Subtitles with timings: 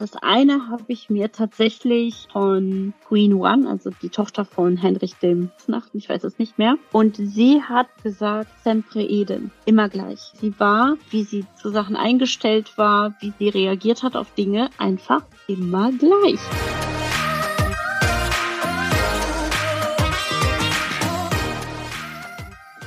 [0.00, 5.50] Das eine habe ich mir tatsächlich von Queen One, also die Tochter von Henrich dem
[5.66, 6.76] Nacht, ich weiß es nicht mehr.
[6.90, 10.32] Und sie hat gesagt, sempre Eden, immer gleich.
[10.40, 15.22] Sie war, wie sie zu Sachen eingestellt war, wie sie reagiert hat auf Dinge, einfach
[15.48, 16.40] immer gleich.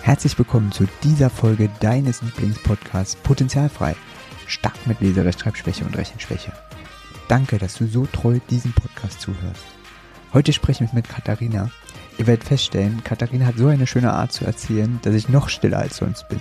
[0.01, 3.95] Herzlich willkommen zu dieser Folge deines Lieblingspodcasts Potenzialfrei.
[4.47, 6.51] Stark mit Leserechtschreibschwäche und Rechenschwäche.
[7.27, 9.63] Danke, dass du so treu diesem Podcast zuhörst.
[10.33, 11.71] Heute spreche ich mit Katharina.
[12.17, 15.79] Ihr werdet feststellen, Katharina hat so eine schöne Art zu erzählen, dass ich noch stiller
[15.79, 16.39] als sonst bin.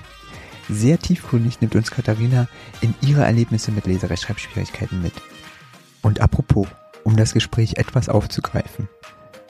[0.68, 2.48] Sehr tiefgründig nimmt uns Katharina
[2.80, 5.14] in ihre Erlebnisse mit Leserechtschreibschwierigkeiten mit.
[6.02, 6.66] Und apropos,
[7.04, 8.88] um das Gespräch etwas aufzugreifen,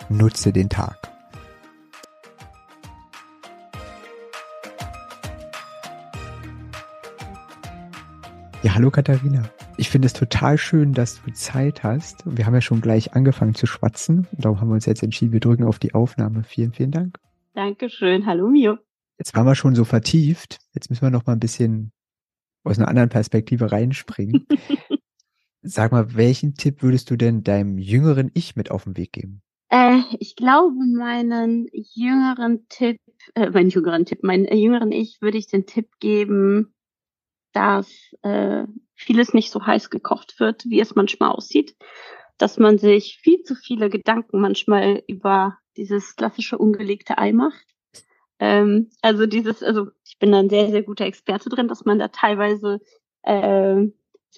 [0.08, 1.10] nutze den Tag.
[8.62, 9.42] Ja, hallo Katharina.
[9.82, 12.22] Ich finde es total schön, dass du Zeit hast.
[12.24, 14.28] Wir haben ja schon gleich angefangen zu schwatzen.
[14.30, 16.44] Darum haben wir uns jetzt entschieden, wir drücken auf die Aufnahme.
[16.44, 17.18] Vielen, vielen Dank.
[17.54, 18.24] Dankeschön.
[18.24, 18.78] Hallo Mio.
[19.18, 20.60] Jetzt waren wir schon so vertieft.
[20.72, 21.90] Jetzt müssen wir noch mal ein bisschen
[22.62, 24.46] aus einer anderen Perspektive reinspringen.
[25.62, 29.42] Sag mal, welchen Tipp würdest du denn deinem jüngeren Ich mit auf den Weg geben?
[29.68, 32.98] Äh, ich glaube, meinen jüngeren Tipp,
[33.34, 36.72] äh, meinen jüngeren Tipp, meinen äh, jüngeren Ich würde ich den Tipp geben,
[37.52, 38.64] dass äh,
[38.94, 41.76] vieles nicht so heiß gekocht wird, wie es manchmal aussieht,
[42.38, 47.66] dass man sich viel zu viele Gedanken manchmal über dieses klassische ungelegte Ei macht.
[48.38, 51.98] Ähm, also dieses, also ich bin da ein sehr, sehr guter Experte drin, dass man
[51.98, 52.80] da teilweise
[53.22, 53.76] äh,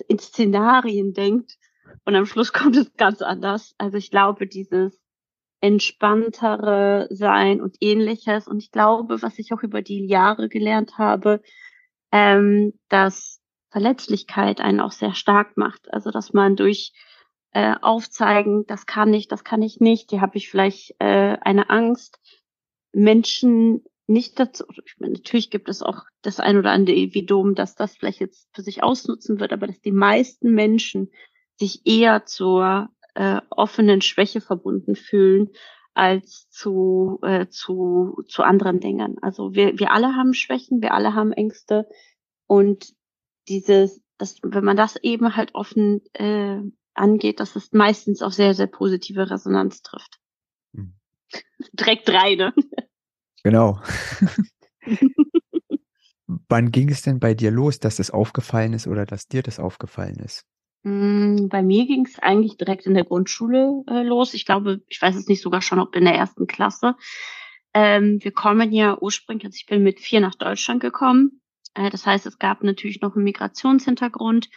[0.08, 1.56] in Szenarien denkt
[2.04, 3.74] und am Schluss kommt es ganz anders.
[3.78, 5.00] Also ich glaube, dieses
[5.64, 8.46] entspanntere Sein und ähnliches.
[8.46, 11.40] Und ich glaube, was ich auch über die Jahre gelernt habe,
[12.14, 15.92] ähm, dass Verletzlichkeit einen auch sehr stark macht.
[15.92, 16.92] Also dass man durch
[17.50, 21.70] äh, Aufzeigen, das kann ich, das kann ich nicht, hier habe ich vielleicht äh, eine
[21.70, 22.20] Angst,
[22.92, 27.74] Menschen nicht dazu, ich meine, natürlich gibt es auch das ein oder andere Individuum, dass
[27.74, 31.10] das vielleicht jetzt für sich ausnutzen wird, aber dass die meisten Menschen
[31.58, 35.50] sich eher zur äh, offenen Schwäche verbunden fühlen
[35.94, 39.16] als zu, äh, zu, zu anderen Dingen.
[39.22, 41.88] Also wir, wir alle haben Schwächen, wir alle haben Ängste
[42.46, 42.92] und
[43.48, 46.60] dieses, das, wenn man das eben halt offen äh,
[46.94, 50.18] angeht, dass es meistens auch sehr, sehr positive Resonanz trifft.
[50.72, 50.94] Mhm.
[51.72, 52.52] Direkt drei, ne?
[53.42, 53.80] Genau.
[56.48, 59.60] Wann ging es denn bei dir los, dass das aufgefallen ist oder dass dir das
[59.60, 60.44] aufgefallen ist?
[60.84, 64.34] Mm, bei mir ging es eigentlich direkt in der Grundschule äh, los.
[64.34, 66.94] Ich glaube, ich weiß es nicht sogar schon, ob in der ersten Klasse.
[67.72, 71.40] Ähm, wir kommen ja ursprünglich, also ich bin mit vier nach Deutschland gekommen.
[71.74, 74.50] Äh, das heißt, es gab natürlich noch einen Migrationshintergrund,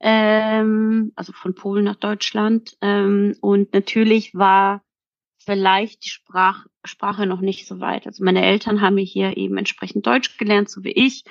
[0.00, 2.76] ähm, also von Polen nach Deutschland.
[2.80, 4.82] Ähm, und natürlich war
[5.44, 8.06] vielleicht die Sprach, Sprache noch nicht so weit.
[8.06, 11.24] Also meine Eltern haben mir hier eben entsprechend Deutsch gelernt, so wie ich.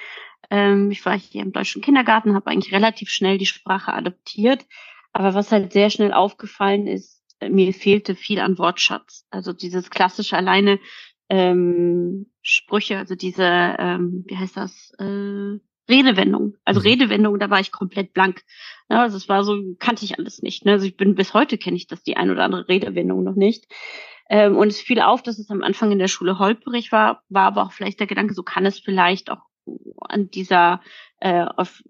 [0.51, 4.65] Ähm, ich war hier im deutschen Kindergarten, habe eigentlich relativ schnell die Sprache adoptiert.
[5.13, 9.25] Aber was halt sehr schnell aufgefallen ist, äh, mir fehlte viel an Wortschatz.
[9.31, 10.79] Also dieses klassische alleine
[11.29, 15.57] ähm, Sprüche, also diese, ähm, wie heißt das, äh,
[15.89, 16.55] Redewendung.
[16.65, 16.85] Also mhm.
[16.85, 18.43] Redewendung, da war ich komplett blank.
[18.89, 20.65] Ja, also es war so, kannte ich alles nicht.
[20.65, 20.73] Ne?
[20.73, 23.65] Also ich bin bis heute kenne ich das die ein oder andere Redewendung noch nicht.
[24.29, 27.43] Ähm, und es fiel auf, dass es am Anfang in der Schule holperig war, war
[27.43, 29.50] aber auch vielleicht der Gedanke, so kann es vielleicht auch
[30.01, 30.81] an dieser,
[31.19, 31.83] äh, auf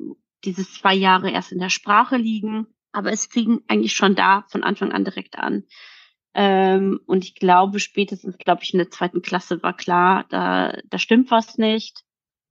[0.43, 2.67] dieses zwei Jahre erst in der Sprache liegen.
[2.91, 5.63] Aber es fing eigentlich schon da von Anfang an direkt an.
[6.33, 10.97] Ähm, und ich glaube, spätestens, glaube ich, in der zweiten Klasse war klar, da, da
[10.97, 12.03] stimmt was nicht.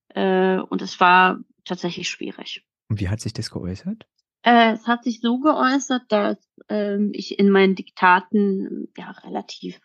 [0.08, 2.64] Äh, und es war tatsächlich schwierig.
[2.88, 4.06] Und wie hat sich das geäußert?
[4.42, 6.38] Äh, es hat sich so geäußert, dass
[6.68, 9.78] ähm, ich in meinen Diktaten ja relativ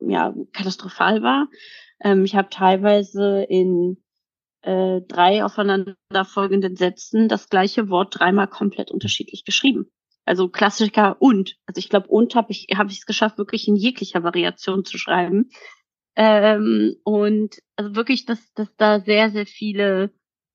[0.00, 1.48] ja katastrophal war.
[2.00, 3.96] Ähm, ich habe teilweise in
[4.66, 9.90] äh, drei aufeinanderfolgenden Sätzen das gleiche Wort dreimal komplett unterschiedlich geschrieben.
[10.24, 11.56] Also Klassiker und.
[11.66, 14.98] Also ich glaube, und habe ich habe ich es geschafft, wirklich in jeglicher Variation zu
[14.98, 15.50] schreiben.
[16.16, 20.10] Ähm, und also wirklich, dass, dass da sehr, sehr viele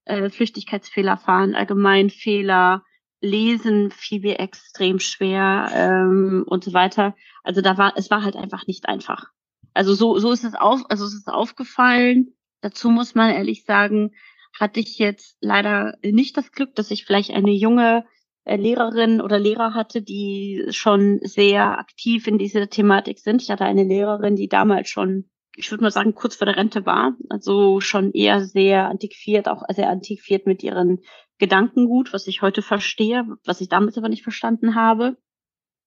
[0.06, 2.84] äh, Flüchtigkeitsfehler fahren, allgemein Fehler,
[3.22, 7.16] Lesen fiel mir extrem schwer ähm, und so weiter.
[7.44, 9.28] Also da war, es war halt einfach nicht einfach.
[9.74, 12.34] Also so, so ist es auf, also es ist aufgefallen.
[12.62, 14.12] Dazu muss man ehrlich sagen,
[14.60, 18.06] hatte ich jetzt leider nicht das Glück, dass ich vielleicht eine junge
[18.44, 23.42] äh, Lehrerin oder Lehrer hatte, die schon sehr aktiv in dieser Thematik sind.
[23.42, 26.86] Ich hatte eine Lehrerin, die damals schon ich würde mal sagen, kurz vor der Rente
[26.86, 27.16] war.
[27.30, 31.02] Also schon eher sehr antiquiert, auch sehr antiquiert mit ihren
[31.38, 35.18] Gedankengut, was ich heute verstehe, was ich damals aber nicht verstanden habe.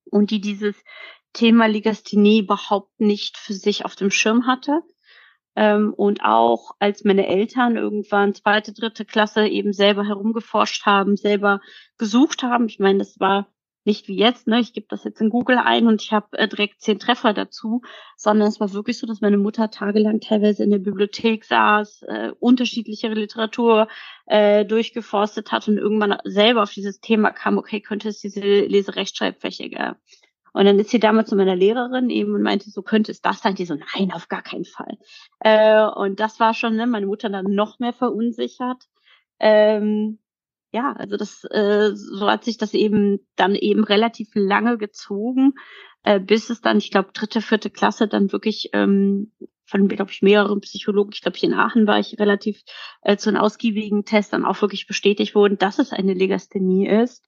[0.05, 0.77] Und die dieses
[1.33, 4.83] Thema Legasthenie überhaupt nicht für sich auf dem Schirm hatte.
[5.57, 11.61] Ähm, und auch als meine Eltern irgendwann zweite, dritte Klasse eben selber herumgeforscht haben, selber
[11.99, 12.67] gesucht haben.
[12.67, 13.47] Ich meine, das war
[13.85, 16.49] nicht wie jetzt, ne, ich gebe das jetzt in Google ein und ich habe äh,
[16.49, 17.83] direkt zehn Treffer dazu,
[18.17, 22.31] sondern es war wirklich so, dass meine Mutter tagelang teilweise in der Bibliothek saß, äh,
[22.41, 23.89] unterschiedlichere Literatur
[24.27, 29.97] äh, durchgeforstet hat und irgendwann selber auf dieses Thema kam, okay, könnte es diese Leserechtschreibfläche.
[30.55, 33.41] Und dann ist sie damals zu meiner Lehrerin eben und meinte, so könnte es das
[33.41, 33.57] sein.
[33.57, 34.99] Die so, nein, auf gar keinen Fall.
[35.41, 38.85] Äh, und das war schon, ne, meine Mutter dann noch mehr verunsichert.
[39.41, 40.21] Ähm,
[40.71, 45.55] ja, also das, äh, so hat sich das eben dann eben relativ lange gezogen,
[46.05, 49.33] äh, bis es dann, ich glaube, dritte, vierte Klasse dann wirklich ähm,
[49.67, 52.63] von, glaube ich, mehreren Psychologen, ich glaube, hier in Aachen war ich relativ
[53.03, 57.27] äh, zu einem ausgiebigen Test dann auch wirklich bestätigt wurden, dass es eine Legasthenie ist,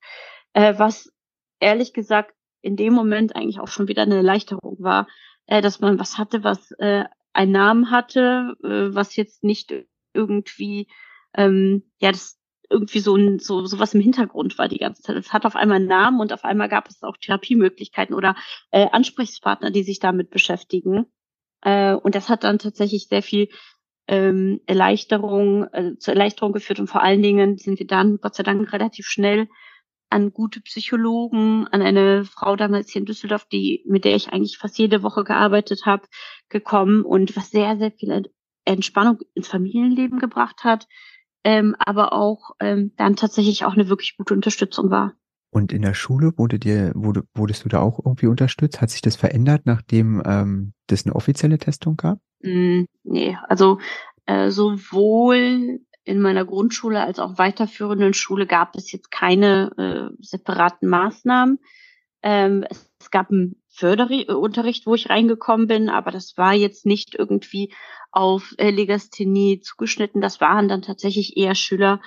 [0.53, 1.13] äh, was
[1.59, 2.36] ehrlich gesagt
[2.67, 5.07] in dem Moment eigentlich auch schon wieder eine Erleichterung war,
[5.47, 9.73] äh, dass man was hatte, was äh, einen Namen hatte, äh, was jetzt nicht
[10.13, 10.89] irgendwie,
[11.35, 15.17] ähm, ja, das irgendwie so ein so sowas im Hintergrund war die ganze Zeit.
[15.17, 18.35] Es hat auf einmal einen Namen und auf einmal gab es auch Therapiemöglichkeiten oder
[18.73, 21.07] äh, Ansprechpartner, die sich damit beschäftigen.
[21.63, 23.49] Äh, und das hat dann tatsächlich sehr viel
[24.09, 28.43] ähm, Erleichterung, äh, zur Erleichterung geführt und vor allen Dingen sind wir dann Gott sei
[28.43, 29.49] Dank relativ schnell
[30.11, 34.59] an gute Psychologen, an eine Frau damals hier in Düsseldorf, die mit der ich eigentlich
[34.59, 36.07] fast jede Woche gearbeitet habe,
[36.49, 38.31] gekommen und was sehr sehr viel
[38.65, 40.87] Entspannung ins Familienleben gebracht hat,
[41.45, 45.15] ähm, aber auch ähm, dann tatsächlich auch eine wirklich gute Unterstützung war.
[45.51, 48.81] Und in der Schule wurde dir, wurde, wurdest du da auch irgendwie unterstützt?
[48.81, 52.19] Hat sich das verändert, nachdem ähm, das eine offizielle Testung gab?
[52.43, 53.79] Mm, nee, also
[54.27, 60.89] äh, sowohl in meiner Grundschule als auch weiterführenden Schule gab es jetzt keine äh, separaten
[60.89, 61.59] Maßnahmen.
[62.23, 67.15] Ähm, es, es, gab einen Förderunterricht, wo ich reingekommen bin, aber das war jetzt nicht
[67.15, 67.75] irgendwie
[68.13, 70.21] auf äh, Legasthenie zugeschnitten.
[70.21, 72.01] Das waren dann tatsächlich eher Schüler,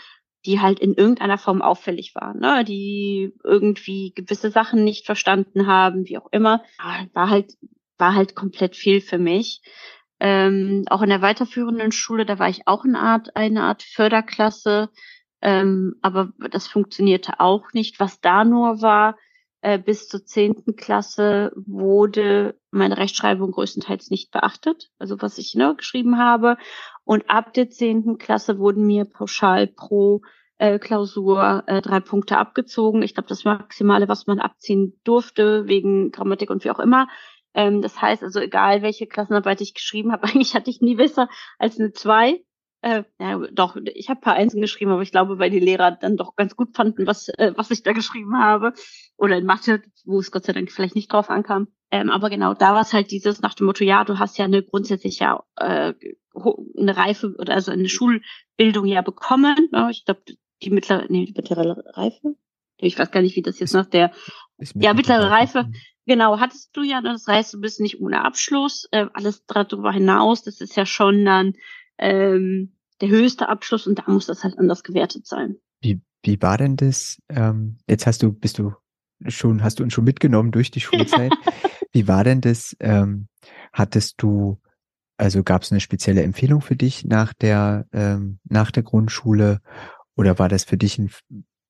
[0.45, 2.63] die halt in irgendeiner Form auffällig waren, ne?
[2.63, 6.63] die irgendwie gewisse Sachen nicht verstanden haben, wie auch immer.
[7.13, 7.53] War halt,
[7.97, 9.61] war halt komplett viel für mich.
[10.19, 14.89] Ähm, auch in der weiterführenden Schule, da war ich auch eine Art, eine Art Förderklasse,
[15.41, 17.99] ähm, aber das funktionierte auch nicht.
[17.99, 19.15] Was da nur war,
[19.61, 25.75] äh, bis zur zehnten Klasse wurde meine Rechtschreibung größtenteils nicht beachtet, also was ich ne,
[25.75, 26.57] geschrieben habe.
[27.03, 30.21] Und ab der zehnten Klasse wurden mir pauschal pro
[30.59, 33.01] äh, Klausur äh, drei Punkte abgezogen.
[33.01, 37.07] Ich glaube, das Maximale, was man abziehen durfte, wegen Grammatik und wie auch immer,
[37.53, 41.29] ähm, das heißt also, egal welche Klassenarbeit ich geschrieben habe, eigentlich hatte ich nie besser
[41.57, 42.43] als eine zwei.
[42.81, 46.15] Äh, ja, doch, ich habe paar Einsen geschrieben, aber ich glaube, weil die Lehrer dann
[46.15, 48.73] doch ganz gut fanden, was, äh, was ich da geschrieben habe.
[49.17, 51.67] Oder in Mathe, wo es Gott sei Dank vielleicht nicht drauf ankam.
[51.91, 54.45] Ähm, aber genau, da war es halt dieses nach dem Motto, ja, du hast ja
[54.45, 55.93] eine grundsätzlich ja äh,
[56.77, 59.69] eine Reife oder also eine Schulbildung ja bekommen.
[59.71, 59.89] Ne?
[59.91, 60.21] Ich glaube,
[60.61, 62.35] die mittlere, nee, die mittlere Reife.
[62.77, 64.11] Ich weiß gar nicht, wie das jetzt nach der
[64.75, 65.69] ja mittlere Reife.
[66.09, 68.87] Genau, hattest du ja, das heißt, du bist nicht ohne Abschluss.
[68.89, 71.53] Äh, alles darüber hinaus, das ist ja schon dann
[71.99, 75.57] ähm, der höchste Abschluss und da muss das halt anders gewertet sein.
[75.81, 77.21] Wie, wie war denn das?
[77.29, 78.73] Ähm, jetzt hast du, bist du
[79.27, 81.31] schon, hast du uns schon mitgenommen durch die Schulzeit.
[81.91, 82.75] wie war denn das?
[82.79, 83.27] Ähm,
[83.71, 84.59] hattest du,
[85.17, 89.61] also gab es eine spezielle Empfehlung für dich nach der, ähm, nach der Grundschule?
[90.15, 91.11] Oder war das für dich ein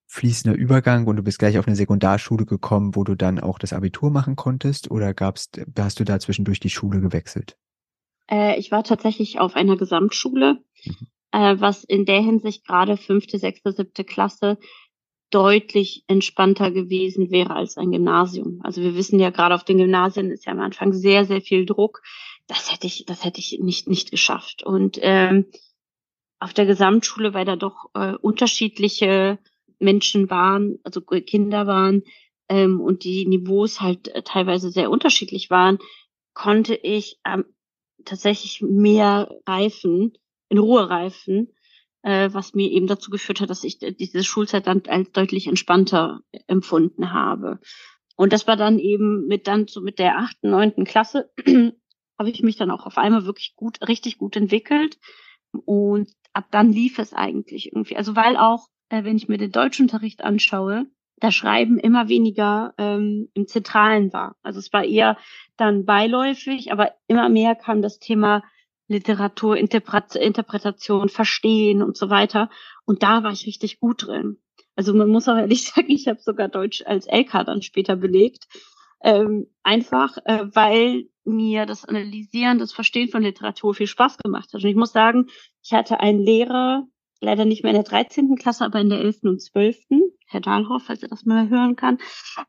[0.09, 3.73] fließender Übergang und du bist gleich auf eine Sekundarschule gekommen, wo du dann auch das
[3.73, 7.57] Abitur machen konntest oder gab's, hast du da zwischendurch die Schule gewechselt?
[8.29, 11.07] Äh, ich war tatsächlich auf einer Gesamtschule, mhm.
[11.31, 14.57] äh, was in der Hinsicht gerade fünfte, sechste, siebte Klasse
[15.29, 18.61] deutlich entspannter gewesen wäre als ein Gymnasium.
[18.63, 21.67] Also wir wissen ja gerade auf den Gymnasien ist ja am Anfang sehr, sehr viel
[21.67, 22.01] Druck.
[22.47, 24.63] Das hätte ich, das hätte ich nicht, nicht geschafft.
[24.63, 25.45] Und ähm,
[26.39, 29.37] auf der Gesamtschule, weil da doch äh, unterschiedliche
[29.79, 32.03] Menschen waren, also Kinder waren
[32.47, 35.79] ähm, und die Niveaus halt äh, teilweise sehr unterschiedlich waren,
[36.33, 37.45] konnte ich ähm,
[38.05, 40.13] tatsächlich mehr reifen,
[40.49, 41.53] in Ruhe reifen,
[42.01, 46.21] äh, was mir eben dazu geführt hat, dass ich diese Schulzeit dann als deutlich entspannter
[46.47, 47.59] empfunden habe.
[48.15, 51.31] Und das war dann eben mit dann so mit der achten, neunten Klasse
[52.19, 54.97] habe ich mich dann auch auf einmal wirklich gut, richtig gut entwickelt.
[55.65, 57.95] Und ab dann lief es eigentlich irgendwie.
[57.95, 60.85] Also weil auch äh, wenn ich mir den Deutschunterricht anschaue,
[61.19, 64.35] das Schreiben immer weniger ähm, im Zentralen war.
[64.41, 65.17] Also es war eher
[65.57, 68.43] dann beiläufig, aber immer mehr kam das Thema
[68.87, 72.49] Literatur, Interpret Interpretation, Verstehen und so weiter.
[72.85, 74.37] Und da war ich richtig gut drin.
[74.75, 78.47] Also man muss auch ehrlich sagen, ich habe sogar Deutsch als LK dann später belegt.
[79.01, 84.63] Ähm, einfach, äh, weil mir das Analysieren, das Verstehen von Literatur viel Spaß gemacht hat.
[84.63, 85.27] Und ich muss sagen,
[85.63, 86.87] ich hatte einen Lehrer,
[87.21, 88.35] leider nicht mehr in der 13.
[88.35, 89.23] Klasse, aber in der 11.
[89.23, 89.77] und 12.
[90.27, 91.97] Herr Dahlhoff, falls er das mal hören kann,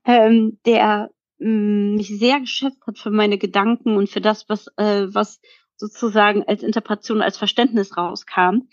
[0.04, 4.68] ähm, der mh, mm, mich sehr geschätzt hat für meine Gedanken und für das, was,
[4.76, 5.40] äh, was
[5.76, 8.68] sozusagen als Interpretation, als Verständnis rauskam.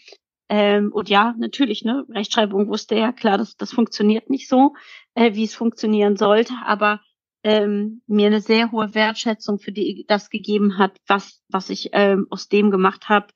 [0.50, 4.74] Ähm, und ja, natürlich, ne, Rechtschreibung wusste er, klar, das, das funktioniert nicht so,
[5.16, 7.02] äh, wie es funktionieren sollte, aber
[7.44, 12.28] ähm, mir eine sehr hohe Wertschätzung für die das gegeben hat, was was ich ähm,
[12.30, 13.28] aus dem gemacht habe,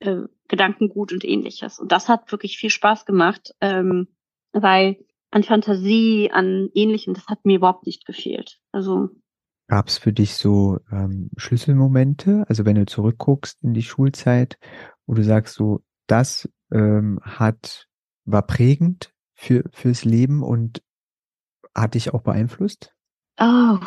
[0.00, 1.78] äh, Gedankengut und ähnliches.
[1.78, 4.08] Und das hat wirklich viel Spaß gemacht, ähm,
[4.52, 4.98] weil
[5.30, 8.58] an Fantasie, an Ähnlichem, das hat mir überhaupt nicht gefehlt.
[8.72, 9.08] Also
[9.68, 14.58] Gab es für dich so ähm, Schlüsselmomente, also wenn du zurückguckst in die Schulzeit,
[15.06, 17.86] wo du sagst, so das ähm, hat
[18.24, 20.82] war prägend für fürs Leben und
[21.74, 22.92] hat dich auch beeinflusst?
[23.38, 23.78] Oh,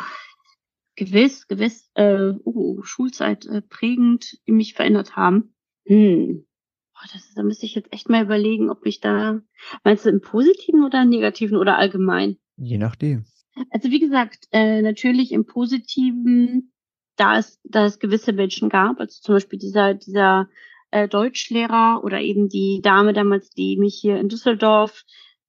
[0.96, 1.90] gewiss, gewiss.
[1.94, 5.54] Äh, uh, Schulzeit äh, prägend, die mich verändert haben.
[5.86, 6.46] Hm.
[6.94, 9.40] Boah, das da müsste ich jetzt echt mal überlegen, ob ich da,
[9.82, 12.38] meinst du im Positiven oder im Negativen oder allgemein?
[12.56, 13.24] Je nachdem.
[13.70, 16.72] Also wie gesagt, äh, natürlich im Positiven,
[17.16, 20.48] da es, da es gewisse Menschen gab, also zum Beispiel dieser, dieser
[20.90, 25.04] äh, Deutschlehrer oder eben die Dame damals, die mich hier in Düsseldorf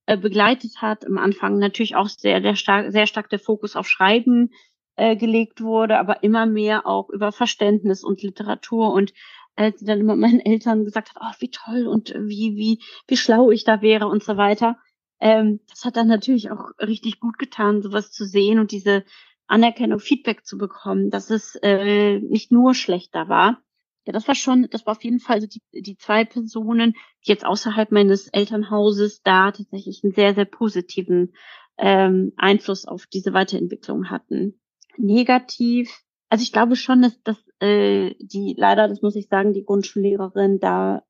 [0.08, 1.06] äh, begleitet hat.
[1.06, 4.52] Am Anfang natürlich auch sehr, sehr stark, sehr stark der Fokus auf Schreiben
[4.96, 9.14] äh, gelegt wurde, aber immer mehr auch über Verständnis und Literatur und
[9.55, 13.17] als sie dann immer meinen Eltern gesagt hat, oh, wie toll und wie, wie, wie
[13.17, 14.77] schlau ich da wäre und so weiter.
[15.19, 19.03] Ähm, das hat dann natürlich auch richtig gut getan, sowas zu sehen und diese
[19.47, 23.62] Anerkennung, Feedback zu bekommen, dass es äh, nicht nur schlechter war.
[24.05, 26.93] Ja, das war schon, das war auf jeden Fall so die, die zwei Personen,
[27.25, 31.33] die jetzt außerhalb meines Elternhauses da tatsächlich einen sehr, sehr positiven
[31.77, 34.59] ähm, Einfluss auf diese Weiterentwicklung hatten.
[34.97, 36.04] Negativ,
[36.36, 40.60] also ich glaube schon, dass, dass äh, die, leider, das muss ich sagen, die Grundschullehrerin
[40.60, 41.01] da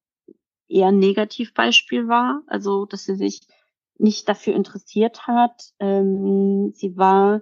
[0.67, 2.43] eher ein Negativbeispiel war.
[2.45, 3.41] Also, dass sie sich
[3.97, 5.73] nicht dafür interessiert hat.
[5.79, 7.41] Ähm, sie war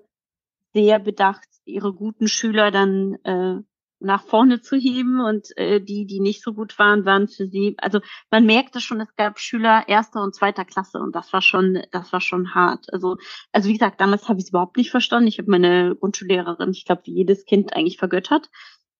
[0.73, 3.61] sehr bedacht, ihre guten Schüler dann äh,
[4.03, 7.75] nach vorne zu heben und äh, die, die nicht so gut waren, waren für sie,
[7.79, 7.99] also
[8.31, 12.13] man merkte schon, es gab Schüler erster und zweiter Klasse und das war schon, das
[12.13, 12.91] war schon hart.
[12.93, 13.17] Also,
[13.51, 15.27] also wie gesagt, damals habe ich es überhaupt nicht verstanden.
[15.27, 18.49] Ich habe meine Grundschullehrerin, ich glaube, wie jedes Kind eigentlich vergöttert.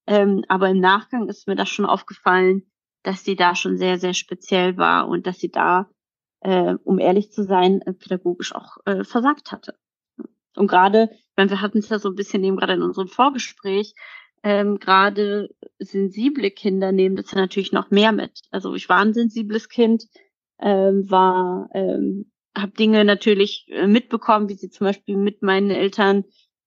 [0.08, 2.64] Ähm, aber im Nachgang ist mir das schon aufgefallen,
[3.04, 5.90] dass sie da schon sehr, sehr speziell war und dass sie da,
[6.42, 9.76] äh, um ehrlich zu sein, äh, pädagogisch auch äh, versagt hatte.
[10.56, 13.96] Und gerade, wenn wir hatten es ja so ein bisschen eben gerade in unserem Vorgespräch,
[14.44, 18.42] ähm, gerade sensible Kinder nehmen das natürlich noch mehr mit.
[18.52, 20.04] Also ich war ein sensibles Kind,
[20.60, 26.26] ähm, war, ähm, habe Dinge natürlich äh, mitbekommen, wie sie zum Beispiel mit meinen Eltern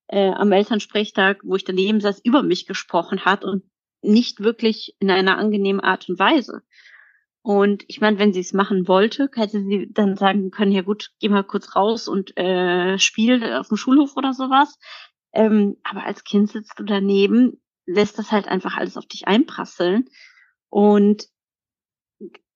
[0.08, 3.64] äh, am Elternsprechtag, wo ich daneben saß, über mich gesprochen hat und
[4.02, 6.62] nicht wirklich in einer angenehmen Art und Weise.
[7.42, 11.12] Und ich meine, wenn sie es machen wollte, hätte sie dann sagen können, ja gut,
[11.20, 14.78] geh mal kurz raus und äh, spiel auf dem Schulhof oder sowas.
[15.32, 20.08] Ähm, aber als Kind sitzt du daneben, lässt das halt einfach alles auf dich einprasseln
[20.68, 21.28] und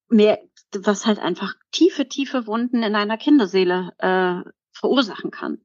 [0.08, 0.40] mehr,
[0.72, 5.64] was halt einfach tiefe, tiefe Wunden in einer Kinderseele äh, verursachen kann.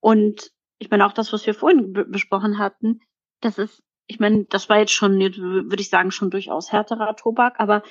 [0.00, 3.00] Und ich meine auch das, was wir vorhin besprochen hatten,
[3.40, 7.58] das ist, ich meine, das war jetzt schon, würde ich sagen, schon durchaus härterer Tobak,
[7.58, 7.82] aber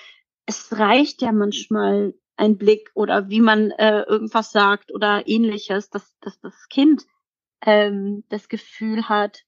[0.46, 6.18] es reicht ja manchmal ein Blick oder wie man äh, irgendwas sagt oder ähnliches, dass,
[6.20, 7.06] dass das Kind
[7.62, 9.44] ähm, das Gefühl hat,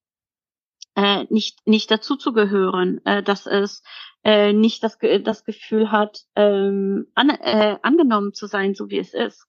[0.96, 3.84] äh, nicht, nicht dazuzugehören, äh, dass es
[4.24, 9.14] äh, nicht das, das Gefühl hat, ähm, an, äh, angenommen zu sein, so wie es
[9.14, 9.48] ist.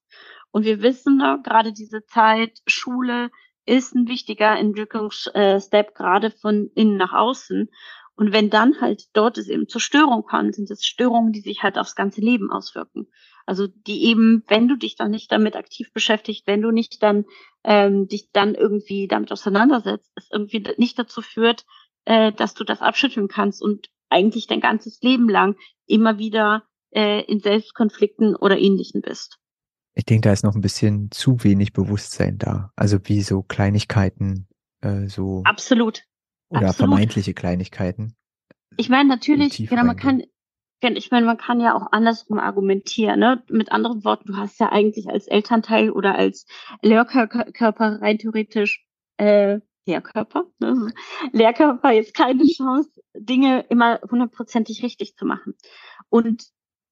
[0.51, 3.29] Und wir wissen, ne, gerade diese Zeit, Schule
[3.65, 7.69] ist ein wichtiger Entwicklungsstep, gerade von innen nach außen.
[8.15, 11.63] Und wenn dann halt dort es eben zur Störung kommt, sind es Störungen, die sich
[11.63, 13.07] halt aufs ganze Leben auswirken.
[13.45, 17.25] Also die eben, wenn du dich dann nicht damit aktiv beschäftigt, wenn du nicht dann
[17.63, 21.65] ähm, dich dann irgendwie damit auseinandersetzt, es irgendwie nicht dazu führt,
[22.05, 27.23] äh, dass du das abschütteln kannst und eigentlich dein ganzes Leben lang immer wieder äh,
[27.25, 29.37] in Selbstkonflikten oder ähnlichen bist.
[29.93, 32.71] Ich denke, da ist noch ein bisschen zu wenig Bewusstsein da.
[32.75, 34.47] Also wie so Kleinigkeiten,
[34.81, 35.41] äh, so.
[35.45, 36.03] Absolut.
[36.49, 36.75] Oder Absolut.
[36.75, 38.15] vermeintliche Kleinigkeiten.
[38.77, 40.23] Ich meine, natürlich, genau, man kann,
[40.93, 43.19] Ich meine, man kann ja auch andersrum argumentieren.
[43.19, 43.43] Ne?
[43.49, 46.45] Mit anderen Worten, du hast ja eigentlich als Elternteil oder als
[46.81, 48.85] Lehrkörper rein theoretisch
[49.17, 50.91] äh, Lehrkörper, ne?
[51.31, 55.55] Lehrkörper jetzt keine Chance, Dinge immer hundertprozentig richtig zu machen.
[56.09, 56.45] Und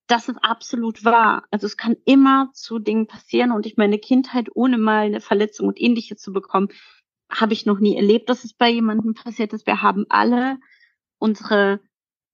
[0.07, 1.43] das ist absolut wahr.
[1.49, 5.67] Also es kann immer zu Dingen passieren und ich meine Kindheit ohne mal eine Verletzung
[5.67, 6.69] und ähnliches zu bekommen,
[7.31, 9.65] habe ich noch nie erlebt, dass es bei jemandem passiert ist.
[9.65, 10.57] Wir haben alle
[11.17, 11.79] unsere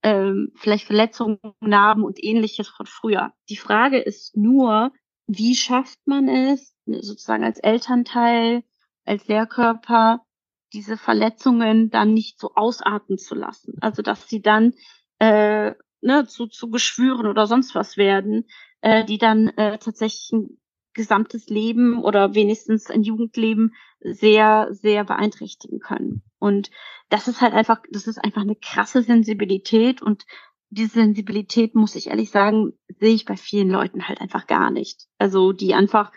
[0.04, 3.34] ähm, vielleicht Verletzungen, Narben und ähnliches von früher.
[3.50, 4.92] Die Frage ist nur,
[5.28, 8.64] wie schafft man es, sozusagen als Elternteil,
[9.06, 10.26] als Lehrkörper,
[10.74, 13.74] diese Verletzungen dann nicht so ausarten zu lassen.
[13.82, 14.74] Also dass sie dann
[15.20, 18.46] äh, ne, zu, zu Geschwüren oder sonst was werden,
[18.82, 20.60] äh, die dann äh, tatsächlich ein
[20.94, 26.24] gesamtes Leben oder wenigstens ein Jugendleben sehr, sehr beeinträchtigen können.
[26.40, 26.72] Und
[27.10, 30.26] das ist halt einfach, das ist einfach eine krasse Sensibilität und
[30.70, 35.08] diese Sensibilität, muss ich ehrlich sagen, sehe ich bei vielen Leuten halt einfach gar nicht.
[35.18, 36.12] Also die einfach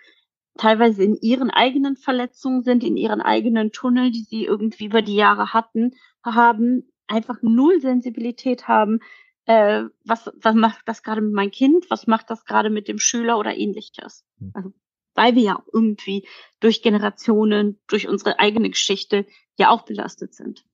[0.58, 5.14] teilweise in ihren eigenen Verletzungen sind, in ihren eigenen Tunnel, die sie irgendwie über die
[5.14, 9.00] Jahre hatten, haben, einfach null Sensibilität haben.
[9.46, 11.90] Äh, was, was macht das gerade mit meinem Kind?
[11.90, 14.24] Was macht das gerade mit dem Schüler oder ähnliches?
[14.38, 14.50] Hm.
[14.54, 14.72] Also,
[15.14, 16.26] weil wir ja auch irgendwie
[16.60, 19.26] durch Generationen, durch unsere eigene Geschichte
[19.58, 20.64] ja auch belastet sind.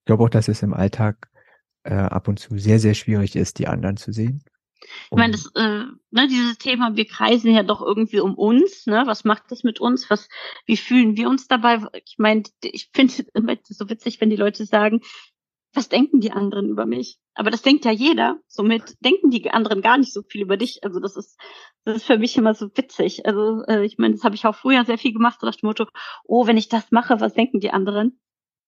[0.00, 1.30] Ich glaube auch, dass es im Alltag
[1.84, 4.44] äh, ab und zu sehr, sehr schwierig ist, die anderen zu sehen.
[5.10, 9.02] Ich meine, das, äh, ne, dieses Thema, wir kreisen ja doch irgendwie um uns, ne?
[9.04, 10.08] Was macht das mit uns?
[10.08, 10.28] Was,
[10.64, 11.80] wie fühlen wir uns dabei?
[12.04, 15.00] Ich meine, ich finde es immer so witzig, wenn die Leute sagen,
[15.72, 17.18] was denken die anderen über mich?
[17.34, 18.38] Aber das denkt ja jeder.
[18.46, 20.82] Somit denken die anderen gar nicht so viel über dich.
[20.82, 21.38] Also das ist,
[21.84, 23.26] das ist für mich immer so witzig.
[23.26, 25.66] Also äh, ich meine, das habe ich auch früher sehr viel gemacht, so nach dem
[25.68, 25.86] Motto,
[26.24, 28.20] oh, wenn ich das mache, was denken die anderen?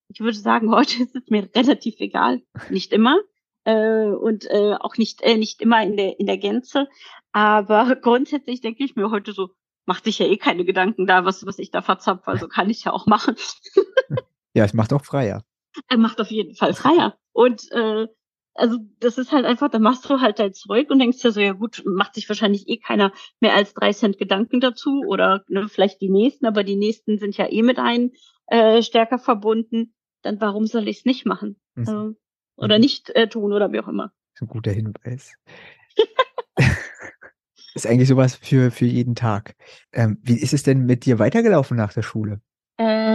[0.08, 2.42] Ich würde sagen, heute ist es mir relativ egal.
[2.70, 3.18] Nicht immer,
[3.64, 6.88] äh, und äh, auch nicht, äh, nicht immer in der, in der Gänze.
[7.32, 9.50] Aber grundsätzlich denke ich mir heute so,
[9.86, 12.28] macht sich ja eh keine Gedanken da, was, was ich da verzapfe.
[12.28, 13.36] Also kann ich ja auch machen.
[14.54, 15.44] ja, es macht auch freier.
[15.88, 17.16] Er macht auf jeden Fall freier.
[17.32, 18.06] Und äh,
[18.54, 21.40] also das ist halt einfach, da machst du halt dein Zeug und denkst dir so,
[21.40, 25.68] ja gut, macht sich wahrscheinlich eh keiner mehr als drei Cent Gedanken dazu oder ne,
[25.68, 28.12] vielleicht die nächsten, aber die nächsten sind ja eh mit einem
[28.48, 29.94] äh, stärker verbunden.
[30.22, 31.60] Dann warum soll ich es nicht machen?
[31.74, 31.88] Mhm.
[31.88, 32.14] Also,
[32.56, 32.82] oder mhm.
[32.82, 34.12] nicht äh, tun oder wie auch immer.
[34.34, 35.32] Das ist ein guter Hinweis.
[37.74, 39.56] ist eigentlich sowas für, für jeden Tag.
[39.92, 42.40] Ähm, wie ist es denn mit dir weitergelaufen nach der Schule?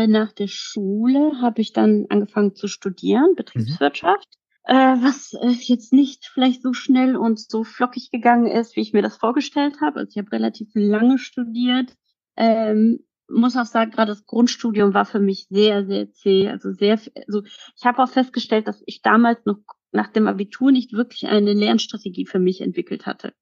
[0.07, 4.27] Nach der Schule habe ich dann angefangen zu studieren, Betriebswirtschaft.
[4.67, 4.75] Mhm.
[4.75, 8.93] Äh, was äh, jetzt nicht vielleicht so schnell und so flockig gegangen ist, wie ich
[8.93, 9.99] mir das vorgestellt habe.
[9.99, 11.93] Also ich habe relativ lange studiert.
[12.35, 16.49] Ähm, muss auch sagen, gerade das Grundstudium war für mich sehr, sehr zäh.
[16.49, 19.57] Also sehr, also ich habe auch festgestellt, dass ich damals noch
[19.91, 23.33] nach dem Abitur nicht wirklich eine Lernstrategie für mich entwickelt hatte.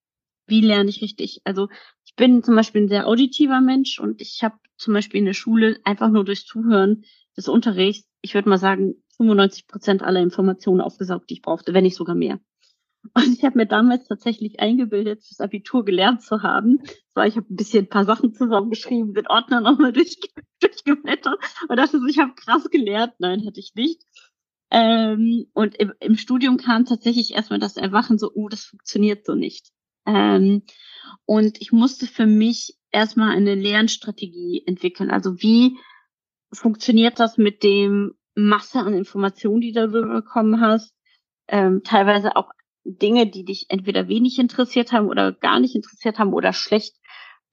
[0.47, 1.41] Wie lerne ich richtig?
[1.43, 1.69] Also
[2.05, 5.34] ich bin zum Beispiel ein sehr auditiver Mensch und ich habe zum Beispiel in der
[5.34, 7.03] Schule einfach nur durchs Zuhören
[7.36, 11.84] des Unterrichts, ich würde mal sagen, 95 Prozent aller Informationen aufgesaugt, die ich brauchte, wenn
[11.84, 12.39] nicht sogar mehr.
[13.13, 16.79] Und ich habe mir damals tatsächlich eingebildet, fürs Abitur gelernt zu haben.
[17.13, 20.17] So, ich habe ein bisschen ein paar Sachen zusammengeschrieben, den Ordner nochmal durch,
[20.60, 23.13] durchgeblättert und dachte so, ich habe krass gelernt.
[23.19, 24.01] Nein, hatte ich nicht.
[24.71, 29.36] Ähm, und im, im, Studium kam tatsächlich erstmal das Erwachen so, oh, das funktioniert so
[29.36, 29.69] nicht.
[30.06, 30.63] Ähm,
[31.26, 35.12] und ich musste für mich erstmal eine Lernstrategie entwickeln.
[35.12, 35.78] Also wie
[36.54, 40.94] funktioniert das mit dem Masse an Informationen, die du bekommen hast?
[41.48, 42.52] Ähm, teilweise auch
[42.84, 46.96] Dinge, die dich entweder wenig interessiert haben oder gar nicht interessiert haben oder schlecht,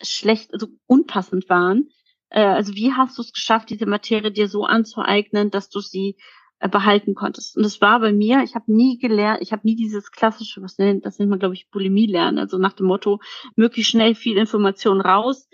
[0.02, 1.88] schlecht, also unpassend waren.
[2.28, 6.16] Äh, also wie hast du es geschafft, diese Materie dir so anzueignen, dass du sie
[6.68, 7.56] behalten konntest?
[7.56, 10.78] Und das war bei mir, ich habe nie gelernt, ich habe nie dieses klassische, was
[10.78, 13.20] nennt, das nennt man, glaube ich, Bulimie lernen, also nach dem Motto,
[13.56, 15.48] möglichst schnell viel Information raus,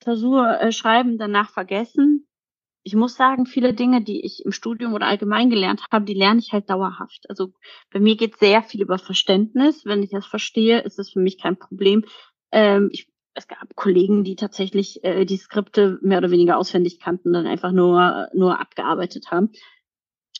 [0.00, 2.26] Klausur äh, schreiben, danach vergessen
[2.86, 6.38] ich muss sagen, viele Dinge, die ich im Studium oder allgemein gelernt habe, die lerne
[6.38, 7.28] ich halt dauerhaft.
[7.28, 7.52] Also
[7.92, 9.84] bei mir geht sehr viel über Verständnis.
[9.84, 12.04] Wenn ich das verstehe, ist es für mich kein Problem.
[12.52, 17.32] Ähm, ich, es gab Kollegen, die tatsächlich äh, die Skripte mehr oder weniger auswendig kannten,
[17.32, 19.50] dann einfach nur, nur abgearbeitet haben.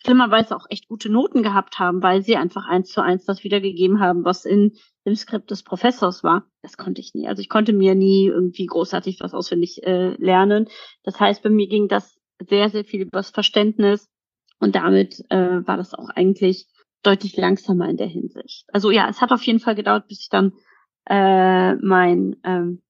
[0.03, 4.01] Schlimmerweise auch echt gute Noten gehabt haben, weil sie einfach eins zu eins das wiedergegeben
[4.01, 4.73] haben, was in
[5.07, 6.47] dem Skript des Professors war.
[6.63, 7.29] Das konnte ich nie.
[7.29, 10.69] Also ich konnte mir nie irgendwie großartig was auswendig äh, lernen.
[11.03, 14.09] Das heißt, bei mir ging das sehr, sehr viel übers Verständnis.
[14.59, 16.67] Und damit äh, war das auch eigentlich
[17.03, 18.65] deutlich langsamer in der Hinsicht.
[18.73, 20.53] Also ja, es hat auf jeden Fall gedauert, bis ich dann
[21.09, 22.83] äh, mein, ähm,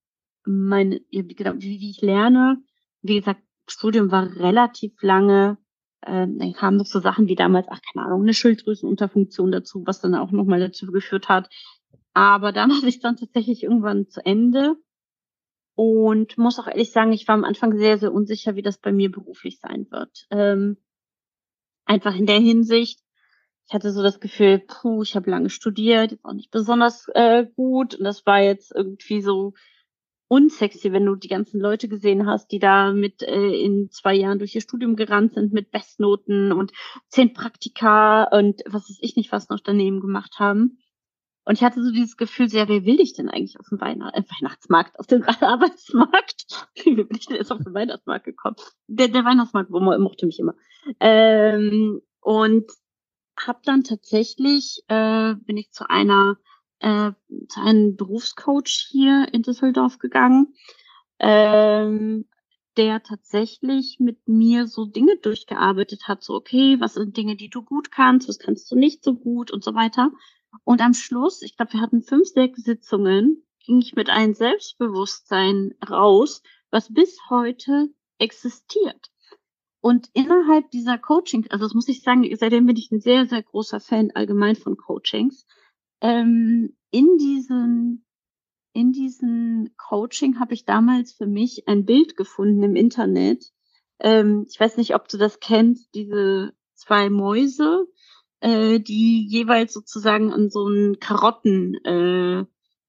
[0.45, 2.59] mein, wie, wie ich lerne.
[3.03, 5.59] Wie gesagt, Studium war relativ lange.
[6.03, 10.01] Äh, dann kamen noch so Sachen wie damals, ach keine Ahnung, eine Schilddrüsenunterfunktion dazu, was
[10.01, 11.49] dann auch nochmal dazu geführt hat,
[12.15, 14.77] Aber dann hatte ich dann tatsächlich irgendwann zu Ende
[15.75, 18.93] und muss auch ehrlich sagen, ich war am Anfang sehr, sehr unsicher, wie das bei
[18.93, 20.27] mir beruflich sein wird.
[20.31, 20.79] Ähm,
[21.85, 23.01] einfach in der Hinsicht,
[23.67, 27.47] ich hatte so das Gefühl, puh, ich habe lange studiert, jetzt auch nicht besonders äh,
[27.57, 27.97] gut.
[27.97, 29.55] Und das war jetzt irgendwie so
[30.29, 34.39] unsexy, wenn du die ganzen Leute gesehen hast, die da mit äh, in zwei Jahren
[34.39, 36.73] durch ihr Studium gerannt sind mit Bestnoten und
[37.09, 40.79] zehn Praktika und was weiß ich nicht, was noch daneben gemacht haben.
[41.45, 44.17] Und ich hatte so dieses Gefühl, sehr, wer will ich denn eigentlich auf dem Weihnacht
[44.17, 46.69] äh, Weihnachtsmarkt, auf den Arbeitsmarkt?
[46.85, 48.57] wie bin ich denn jetzt auf den Weihnachtsmarkt gekommen?
[48.89, 50.55] Der, der Weihnachtsmarkt wo man mochte mich immer.
[50.99, 52.65] Ähm, und
[53.39, 56.37] habe dann tatsächlich, äh, bin ich zu einer
[56.81, 57.13] äh,
[57.49, 60.55] zu einem Berufscoach hier in Düsseldorf gegangen,
[61.19, 62.27] ähm,
[62.77, 67.63] der tatsächlich mit mir so Dinge durchgearbeitet hat, so okay, was sind Dinge, die du
[67.63, 70.11] gut kannst, was kannst du nicht so gut und so weiter.
[70.65, 75.75] Und am Schluss, ich glaube, wir hatten fünf, sechs Sitzungen, ging ich mit einem Selbstbewusstsein
[75.89, 79.11] raus, was bis heute existiert.
[79.81, 83.43] Und innerhalb dieser Coaching, also das muss ich sagen, seitdem bin ich ein sehr, sehr
[83.43, 85.47] großer Fan allgemein von Coachings.
[86.01, 88.03] Ähm, in diesem
[88.77, 93.51] in diesem Coaching habe ich damals für mich ein Bild gefunden im Internet.
[94.01, 97.87] Ähm, ich weiß nicht, ob du das kennst, diese zwei Mäuse,
[98.41, 102.45] äh, die jeweils sozusagen an so einen Karotten, äh,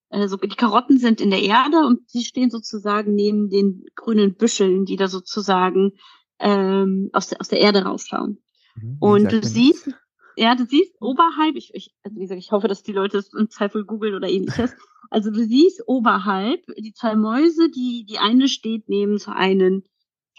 [0.10, 4.84] also die Karotten sind in der Erde und sie stehen sozusagen neben den grünen Büscheln,
[4.84, 5.94] die da sozusagen
[6.40, 8.44] ähm, aus, der, aus der Erde rausschauen.
[8.76, 9.90] Mhm, und du siehst,
[10.38, 13.34] ja, du siehst oberhalb, ich, ich, also wie gesagt, ich hoffe, dass die Leute es
[13.34, 14.74] im Zweifel googeln oder ähnliches.
[15.10, 19.84] Also du siehst oberhalb die zwei Mäuse, die, die eine steht neben so einen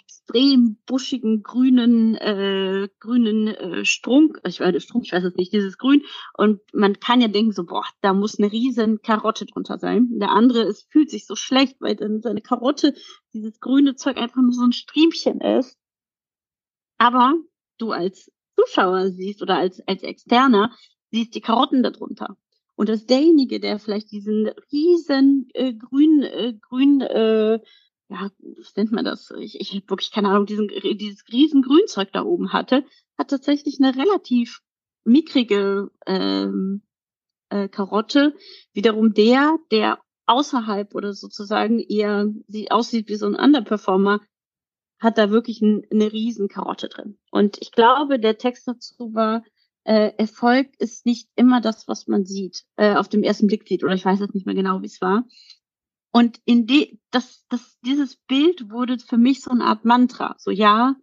[0.02, 5.78] extrem buschigen grünen äh, grünen äh, Strunk, ich weiß Strunk, ich weiß es nicht, dieses
[5.78, 6.02] Grün
[6.36, 10.18] und man kann ja denken so, boah, da muss eine riesen Karotte drunter sein.
[10.18, 12.94] Der andere, es fühlt sich so schlecht, weil dann seine Karotte,
[13.32, 15.78] dieses grüne Zeug einfach nur so ein Striemchen ist.
[16.98, 17.34] Aber
[17.78, 20.72] du als Zuschauer siehst oder als, als Externer,
[21.10, 22.36] siehst die Karotten darunter.
[22.74, 27.60] Und dass derjenige, der vielleicht diesen riesen äh, grün, äh, grün, äh,
[28.08, 29.32] ja, was nennt man das?
[29.38, 32.84] Ich, ich habe wirklich keine Ahnung, diesen, dieses riesen Grünzeug da oben hatte,
[33.18, 34.60] hat tatsächlich eine relativ
[35.04, 36.82] mickrige ähm,
[37.50, 38.34] äh, Karotte.
[38.72, 44.20] Wiederum der, der außerhalb oder sozusagen eher sie aussieht wie so ein Underperformer,
[44.98, 47.18] hat da wirklich ein, eine riesen Karotte drin.
[47.30, 49.44] Und ich glaube, der Text dazu war,
[49.84, 53.84] äh, Erfolg ist nicht immer das, was man sieht, äh, auf dem ersten Blick sieht,
[53.84, 55.24] oder ich weiß jetzt nicht mehr genau, wie es war.
[56.10, 60.34] Und in de, das, das, dieses Bild wurde für mich so eine Art Mantra.
[60.38, 60.96] So, ja,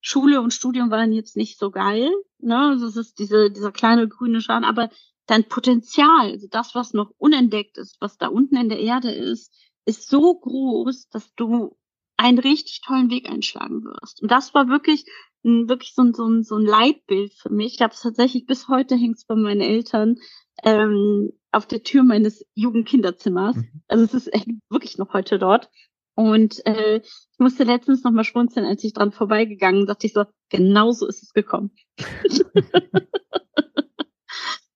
[0.00, 4.08] Schule und Studium waren jetzt nicht so geil, ne, also es ist diese, dieser kleine
[4.08, 4.90] grüne Schaden, aber
[5.26, 9.52] dein Potenzial, also das, was noch unentdeckt ist, was da unten in der Erde ist,
[9.84, 11.76] ist so groß, dass du
[12.18, 14.20] einen richtig tollen Weg einschlagen wirst.
[14.20, 15.06] Und das war wirklich
[15.44, 17.74] ein, wirklich so ein, so ein, so ein Leitbild für mich.
[17.76, 20.16] Ich habe es tatsächlich bis heute hängt es bei meinen Eltern
[20.64, 23.56] ähm, auf der Tür meines Jugendkinderzimmers.
[23.56, 23.82] Mhm.
[23.86, 24.30] Also es ist
[24.68, 25.70] wirklich noch heute dort.
[26.16, 30.24] Und äh, ich musste letztens noch mal schmunzeln, als ich dran vorbeigegangen, dachte ich so,
[30.48, 31.70] genau so ist es gekommen.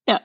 [0.07, 0.21] ja.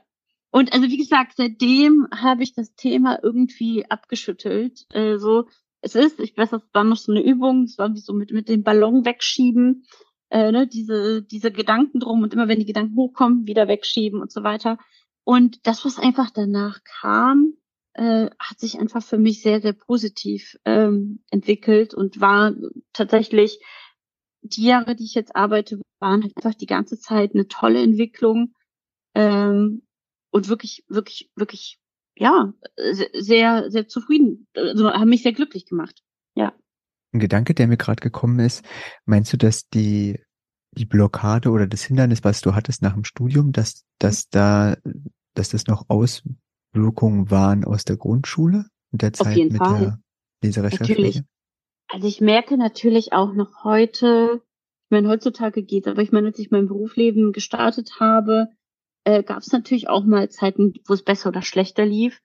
[0.51, 4.85] Und also wie gesagt, seitdem habe ich das Thema irgendwie abgeschüttelt.
[4.93, 5.47] Äh, so,
[5.87, 8.31] es ist, ich weiß, das war noch so eine Übung, es war wie so mit,
[8.31, 9.85] mit dem Ballon wegschieben,
[10.29, 14.31] äh, ne, diese, diese Gedanken drum und immer wenn die Gedanken hochkommen, wieder wegschieben und
[14.31, 14.77] so weiter.
[15.23, 17.53] Und das, was einfach danach kam,
[17.93, 22.53] äh, hat sich einfach für mich sehr, sehr positiv ähm, entwickelt und war
[22.93, 23.59] tatsächlich
[24.41, 28.53] die Jahre, die ich jetzt arbeite, waren halt einfach die ganze Zeit eine tolle Entwicklung
[29.15, 29.83] ähm,
[30.31, 31.79] und wirklich, wirklich, wirklich
[32.19, 32.53] ja,
[33.13, 36.01] sehr, sehr zufrieden, also haben mich sehr glücklich gemacht.
[36.35, 36.53] Ja.
[37.13, 38.65] Ein Gedanke, der mir gerade gekommen ist,
[39.05, 40.19] meinst du, dass die,
[40.71, 44.77] die Blockade oder das Hindernis, was du hattest nach dem Studium, dass, dass da,
[45.33, 49.79] dass das noch Auswirkungen waren aus der Grundschule und der Zeit mit Fall.
[49.79, 49.99] der
[50.43, 51.25] Leserecherche?
[51.89, 54.41] Also ich merke natürlich auch noch heute,
[54.85, 58.49] ich meine, heutzutage geht's, aber ich meine, als ich mein Berufsleben gestartet habe,
[59.07, 62.21] äh, gab es natürlich auch mal Zeiten, wo es besser oder schlechter lief.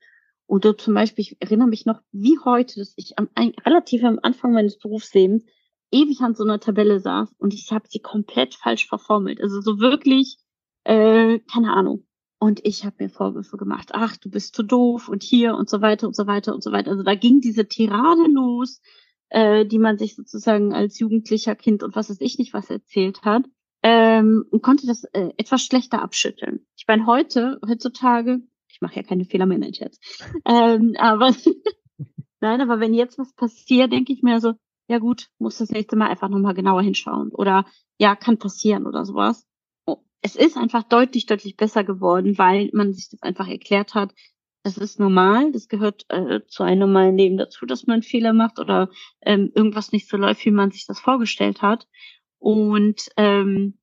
[0.49, 4.18] So zum Beispiel, ich erinnere mich noch wie heute, dass ich am, ein, relativ am
[4.21, 5.45] Anfang meines Berufslebens
[5.92, 9.40] ewig an so einer Tabelle saß und ich habe sie komplett falsch verformelt.
[9.40, 10.38] Also so wirklich,
[10.83, 12.05] äh, keine Ahnung.
[12.40, 15.81] Und ich habe mir Vorwürfe gemacht, ach, du bist zu doof und hier und so
[15.83, 16.90] weiter und so weiter und so weiter.
[16.90, 18.83] Also da ging diese Tirade los,
[19.29, 23.23] äh, die man sich sozusagen als jugendlicher Kind und was weiß ich nicht was erzählt
[23.23, 23.45] hat
[23.83, 26.66] ähm, und konnte das äh, etwas schlechter abschütteln.
[26.77, 29.99] Ich meine, heute, heutzutage, ich mache ja keine Fehler mehr, nein, Scherz.
[30.45, 31.35] ähm, aber
[32.40, 34.55] nein, aber wenn jetzt was passiert, denke ich mir so,
[34.88, 37.31] ja gut, muss das nächste Mal einfach nochmal genauer hinschauen.
[37.31, 37.66] Oder
[37.99, 39.47] ja, kann passieren oder sowas.
[39.87, 44.14] Oh, es ist einfach deutlich, deutlich besser geworden, weil man sich das einfach erklärt hat.
[44.64, 48.61] Das ist normal, das gehört äh, zu einem normalen Leben dazu, dass man Fehler macht
[48.61, 48.90] oder
[49.23, 51.88] ähm, irgendwas nicht so läuft, wie man sich das vorgestellt hat.
[52.42, 53.78] Und ähm,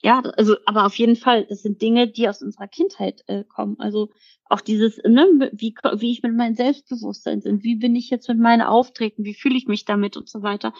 [0.00, 3.74] ja, also, aber auf jeden Fall, das sind Dinge, die aus unserer Kindheit äh, kommen.
[3.80, 4.10] Also
[4.44, 8.38] auch dieses, ne, wie, wie ich mit meinem Selbstbewusstsein bin, wie bin ich jetzt mit
[8.38, 10.72] meinen Auftreten, wie fühle ich mich damit und so weiter.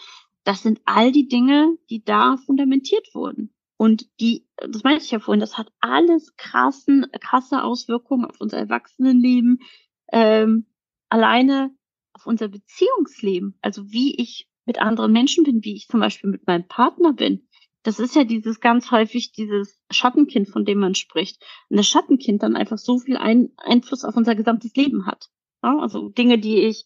[0.45, 3.53] Das sind all die Dinge, die da fundamentiert wurden.
[3.75, 8.57] Und die, das meinte ich ja vorhin, das hat alles krassen, krasse Auswirkungen auf unser
[8.57, 9.59] Erwachsenenleben,
[10.13, 10.65] ähm,
[11.09, 11.75] alleine
[12.13, 13.57] auf unser Beziehungsleben.
[13.61, 17.49] Also wie ich mit anderen Menschen bin, wie ich zum Beispiel mit meinem Partner bin
[17.83, 21.41] das ist ja dieses ganz häufig dieses Schattenkind, von dem man spricht.
[21.69, 25.29] Und das Schattenkind dann einfach so viel ein Einfluss auf unser gesamtes Leben hat.
[25.63, 26.85] Ja, also Dinge, die ich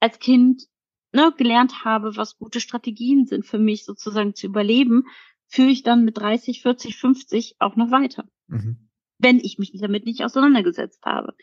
[0.00, 0.64] als Kind
[1.12, 5.04] ne, gelernt habe, was gute Strategien sind für mich sozusagen zu überleben,
[5.46, 8.24] führe ich dann mit 30, 40, 50 auch noch weiter.
[8.48, 8.90] Mhm.
[9.18, 11.34] Wenn ich mich damit nicht auseinandergesetzt habe.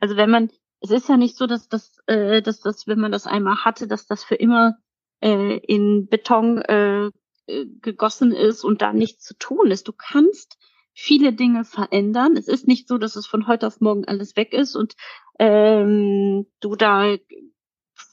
[0.00, 3.12] Also wenn man, es ist ja nicht so, dass das, äh, dass das, wenn man
[3.12, 4.78] das einmal hatte, dass das für immer
[5.20, 7.10] äh, in Beton äh,
[7.46, 9.86] äh, gegossen ist und da nichts zu tun ist.
[9.88, 10.58] Du kannst
[10.92, 12.36] viele Dinge verändern.
[12.36, 14.94] Es ist nicht so, dass es von heute auf morgen alles weg ist und
[15.38, 17.16] ähm, du da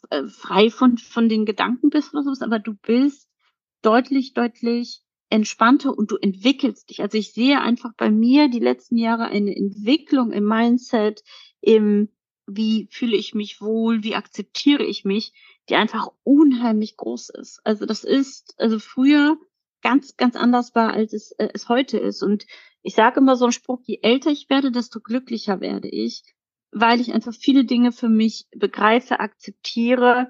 [0.10, 3.30] äh, frei von, von den Gedanken bist oder sowas, aber du bist
[3.82, 7.02] deutlich, deutlich entspannter und du entwickelst dich.
[7.02, 11.24] Also ich sehe einfach bei mir die letzten Jahre eine Entwicklung im Mindset,
[11.60, 12.10] im
[12.48, 15.34] wie fühle ich mich wohl, wie akzeptiere ich mich,
[15.70, 17.62] die einfach unheimlich groß ist.
[17.64, 19.38] Also das ist, also früher
[19.82, 22.24] ganz, ganz anders war, als es, äh, es heute ist.
[22.24, 22.46] Und
[22.82, 26.24] ich sage immer so einen Spruch, je älter ich werde, desto glücklicher werde ich,
[26.72, 30.30] weil ich einfach viele Dinge für mich begreife, akzeptiere,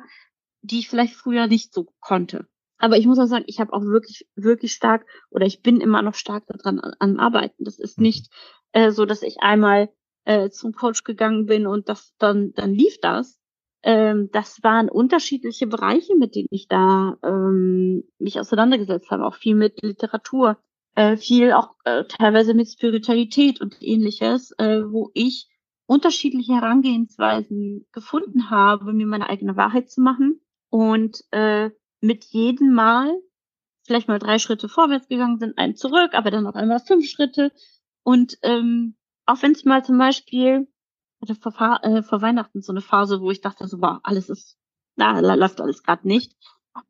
[0.61, 2.47] die ich vielleicht früher nicht so konnte.
[2.77, 6.01] Aber ich muss auch sagen, ich habe auch wirklich, wirklich stark oder ich bin immer
[6.01, 7.63] noch stark daran am Arbeiten.
[7.63, 8.29] Das ist nicht
[8.73, 9.89] äh, so, dass ich einmal
[10.25, 13.39] äh, zum Coach gegangen bin und das dann, dann lief das,
[13.83, 19.55] ähm, das waren unterschiedliche Bereiche, mit denen ich da ähm, mich auseinandergesetzt habe, auch viel
[19.55, 20.57] mit Literatur,
[20.95, 25.49] äh, viel auch äh, teilweise mit Spiritualität und ähnliches, äh, wo ich
[25.85, 30.39] unterschiedliche Herangehensweisen gefunden habe, mir meine eigene Wahrheit zu machen.
[30.69, 33.13] Und äh, mit jedem Mal
[33.85, 37.51] vielleicht mal drei Schritte vorwärts gegangen sind, einen zurück, aber dann noch einmal fünf Schritte.
[38.03, 40.67] Und ähm, auch wenn es mal zum Beispiel
[41.21, 44.57] hatte vor, äh, vor Weihnachten so eine Phase, wo ich dachte, so, wow, alles ist,
[44.95, 46.33] na, läuft alles gerade nicht.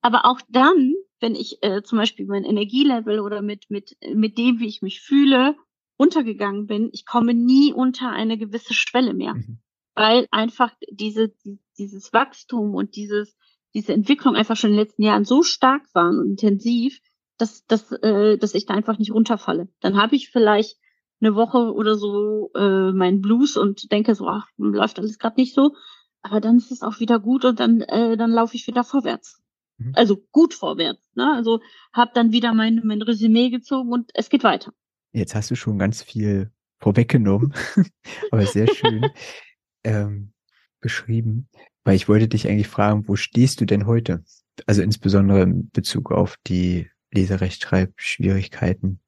[0.01, 4.59] Aber auch dann, wenn ich äh, zum Beispiel mein Energielevel oder mit, mit, mit dem,
[4.59, 5.55] wie ich mich fühle,
[5.97, 9.35] untergegangen bin, ich komme nie unter eine gewisse Schwelle mehr.
[9.35, 9.59] Mhm.
[9.95, 11.33] Weil einfach diese,
[11.77, 13.37] dieses Wachstum und dieses,
[13.73, 16.99] diese Entwicklung einfach schon in den letzten Jahren so stark waren und intensiv,
[17.37, 19.69] dass, dass, äh, dass ich da einfach nicht runterfalle.
[19.81, 20.77] Dann habe ich vielleicht
[21.23, 25.53] eine Woche oder so äh, meinen Blues und denke so, ach, läuft alles gerade nicht
[25.53, 25.75] so.
[26.21, 29.41] Aber dann ist es auch wieder gut und dann, äh, dann laufe ich wieder vorwärts.
[29.77, 29.93] Mhm.
[29.95, 31.09] Also gut vorwärts.
[31.15, 31.33] Ne?
[31.33, 31.61] Also
[31.93, 34.73] habe dann wieder mein, mein Resümee gezogen und es geht weiter.
[35.11, 37.53] Jetzt hast du schon ganz viel vorweggenommen,
[38.31, 39.05] aber sehr schön
[39.83, 40.33] ähm,
[40.79, 41.49] beschrieben.
[41.83, 44.23] Weil ich wollte dich eigentlich fragen, wo stehst du denn heute?
[44.65, 49.01] Also insbesondere in Bezug auf die Leserechtschreibschwierigkeiten,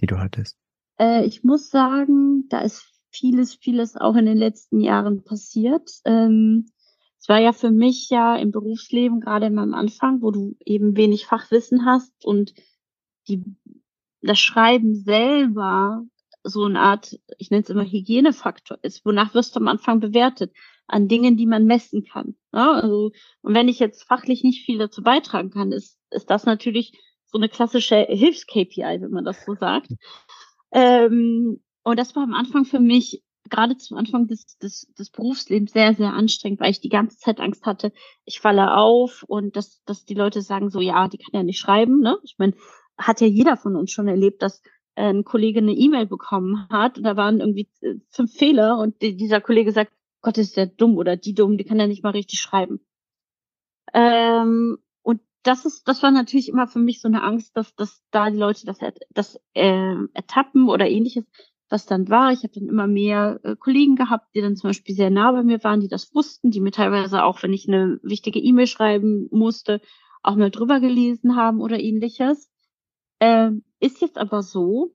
[0.00, 0.58] die du hattest.
[1.00, 5.90] Äh, ich muss sagen, da ist vieles, vieles auch in den letzten Jahren passiert.
[6.04, 6.66] Ähm,
[7.18, 10.96] es war ja für mich ja im Berufsleben, gerade in meinem Anfang, wo du eben
[10.96, 12.54] wenig Fachwissen hast und
[13.28, 13.42] die,
[14.22, 16.04] das Schreiben selber
[16.42, 20.52] so eine Art, ich nenne es immer Hygienefaktor ist, wonach wirst du am Anfang bewertet?
[20.86, 22.34] An Dingen, die man messen kann.
[22.52, 26.46] Ja, also, und wenn ich jetzt fachlich nicht viel dazu beitragen kann, ist, ist das
[26.46, 26.92] natürlich
[27.26, 29.92] so eine klassische Hilfs-KPI, wenn man das so sagt.
[30.72, 35.72] Ähm, und das war am Anfang für mich, gerade zum Anfang des, des, des Berufslebens,
[35.72, 37.92] sehr, sehr anstrengend, weil ich die ganze Zeit Angst hatte,
[38.24, 41.58] ich falle auf und dass, dass die Leute sagen so, ja, die kann ja nicht
[41.58, 42.00] schreiben.
[42.00, 42.18] Ne?
[42.22, 42.54] Ich meine,
[42.96, 44.62] hat ja jeder von uns schon erlebt, dass
[44.94, 49.00] äh, ein Kollege eine E-Mail bekommen hat und da waren irgendwie äh, fünf Fehler und
[49.02, 52.02] die, dieser Kollege sagt, Gott, ist der dumm oder die dumm, die kann ja nicht
[52.02, 52.80] mal richtig schreiben.
[53.94, 54.78] Ähm,
[55.42, 58.36] das ist, das war natürlich immer für mich so eine Angst, dass, dass da die
[58.36, 58.78] Leute das,
[59.10, 61.24] das äh, ertappen oder ähnliches,
[61.68, 62.32] was dann war.
[62.32, 65.42] Ich habe dann immer mehr äh, Kollegen gehabt, die dann zum Beispiel sehr nah bei
[65.42, 69.28] mir waren, die das wussten, die mir teilweise auch, wenn ich eine wichtige E-Mail schreiben
[69.30, 69.80] musste,
[70.22, 72.50] auch mal drüber gelesen haben oder ähnliches.
[73.20, 74.94] Äh, ist jetzt aber so,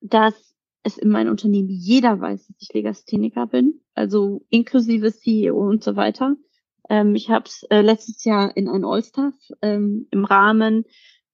[0.00, 5.82] dass es in meinem Unternehmen jeder weiß, dass ich Legastheniker bin, also inklusive CEO und
[5.82, 6.36] so weiter.
[6.88, 10.84] Ähm, ich habe es äh, letztes Jahr in ein All-Staff ähm, im Rahmen,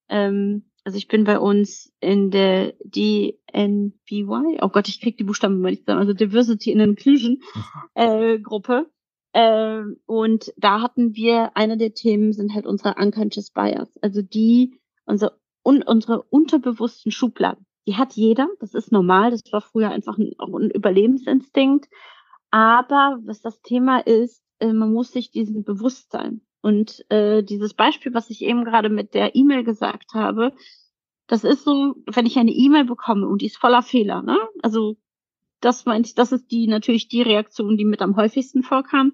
[0.08, 5.56] ähm, also ich bin bei uns in der DNBY, oh Gott, ich krieg die Buchstaben
[5.56, 7.40] immer nicht zusammen, also Diversity and Inclusion
[7.94, 8.90] äh, Gruppe.
[9.32, 14.80] Äh, und da hatten wir, einer der Themen sind halt unsere unconscious bias, also die,
[15.06, 17.64] unsere, un, unsere unterbewussten Schubladen.
[17.86, 21.88] Die hat jeder, das ist normal, das war früher einfach ein, ein Überlebensinstinkt.
[22.50, 26.40] Aber was das Thema ist, äh, man muss sich diesen bewusst sein.
[26.62, 30.54] Und äh, dieses Beispiel, was ich eben gerade mit der E-Mail gesagt habe,
[31.26, 34.38] das ist so, wenn ich eine E-Mail bekomme und die ist voller Fehler, ne?
[34.62, 34.96] Also
[35.60, 39.12] das meint ich, das ist die natürlich die Reaktion, die mit am häufigsten vorkam.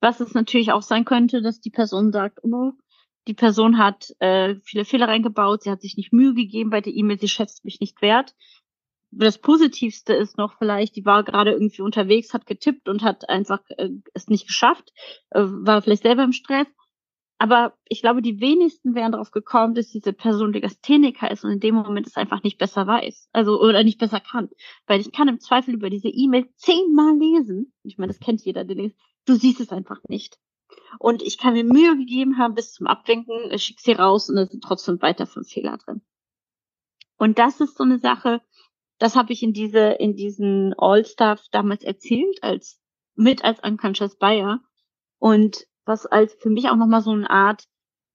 [0.00, 2.72] Was es natürlich auch sein könnte, dass die Person sagt, oh,
[3.26, 6.94] die Person hat äh, viele Fehler reingebaut, sie hat sich nicht Mühe gegeben bei der
[6.94, 8.34] E-Mail, sie schätzt mich nicht wert.
[9.10, 13.60] Das Positivste ist noch vielleicht, die war gerade irgendwie unterwegs, hat getippt und hat einfach
[13.70, 14.92] äh, es nicht geschafft,
[15.30, 16.66] äh, war vielleicht selber im Stress.
[17.38, 21.60] Aber ich glaube, die wenigsten wären darauf gekommen, dass diese Person Legastheniker ist und in
[21.60, 23.28] dem Moment es einfach nicht besser weiß.
[23.32, 24.50] Also, oder nicht besser kann.
[24.86, 27.72] Weil ich kann im Zweifel über diese E-Mail zehnmal lesen.
[27.84, 28.98] Ich meine, das kennt jeder, der liest.
[29.24, 30.38] Du siehst es einfach nicht.
[30.98, 34.46] Und ich kann mir Mühe gegeben haben bis zum Abwinken, schick sie raus und da
[34.46, 36.02] sind trotzdem weiter fünf Fehler drin.
[37.18, 38.40] Und das ist so eine Sache,
[38.98, 42.80] das habe ich in diese, in diesen All-Stuff damals erzählt, als,
[43.14, 44.60] mit als Unconscious Buyer.
[45.18, 47.64] Und was als für mich auch nochmal so eine Art,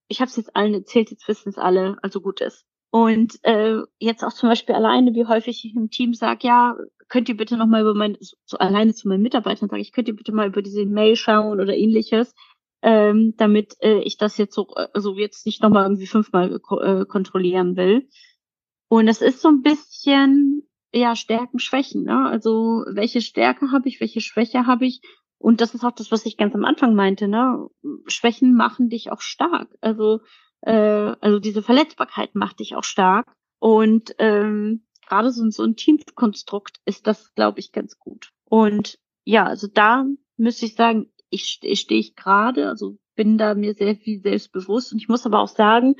[0.08, 2.66] ich habe es jetzt allen erzählt, jetzt wissen es alle, also gut ist.
[2.92, 7.28] Und äh, jetzt auch zum Beispiel alleine, wie häufig ich im Team sage, ja, könnt
[7.28, 10.32] ihr bitte nochmal über mein, so alleine zu meinen Mitarbeitern sage ich, könnt ihr bitte
[10.32, 12.36] mal über diese Mail schauen oder ähnliches,
[12.84, 17.76] ähm, damit äh, ich das jetzt so, also jetzt nicht nochmal irgendwie fünfmal äh, kontrollieren
[17.78, 18.08] will.
[18.90, 22.28] Und es ist so ein bisschen, ja, Stärken, Schwächen, ne?
[22.28, 25.02] Also welche Stärke habe ich, welche Schwäche habe ich?
[25.38, 27.68] Und das ist auch das, was ich ganz am Anfang meinte, ne?
[28.08, 29.76] Schwächen machen dich auch stark.
[29.82, 30.22] Also,
[30.62, 30.72] äh,
[31.20, 33.28] also diese Verletzbarkeit macht dich auch stark.
[33.60, 38.32] Und ähm, gerade so, so ein Teamkonstrukt ist das, glaube ich, ganz gut.
[38.46, 40.06] Und ja, also da
[40.38, 44.92] müsste ich sagen, ich, ich stehe ich gerade, also bin da mir sehr viel selbstbewusst.
[44.92, 45.96] Und ich muss aber auch sagen,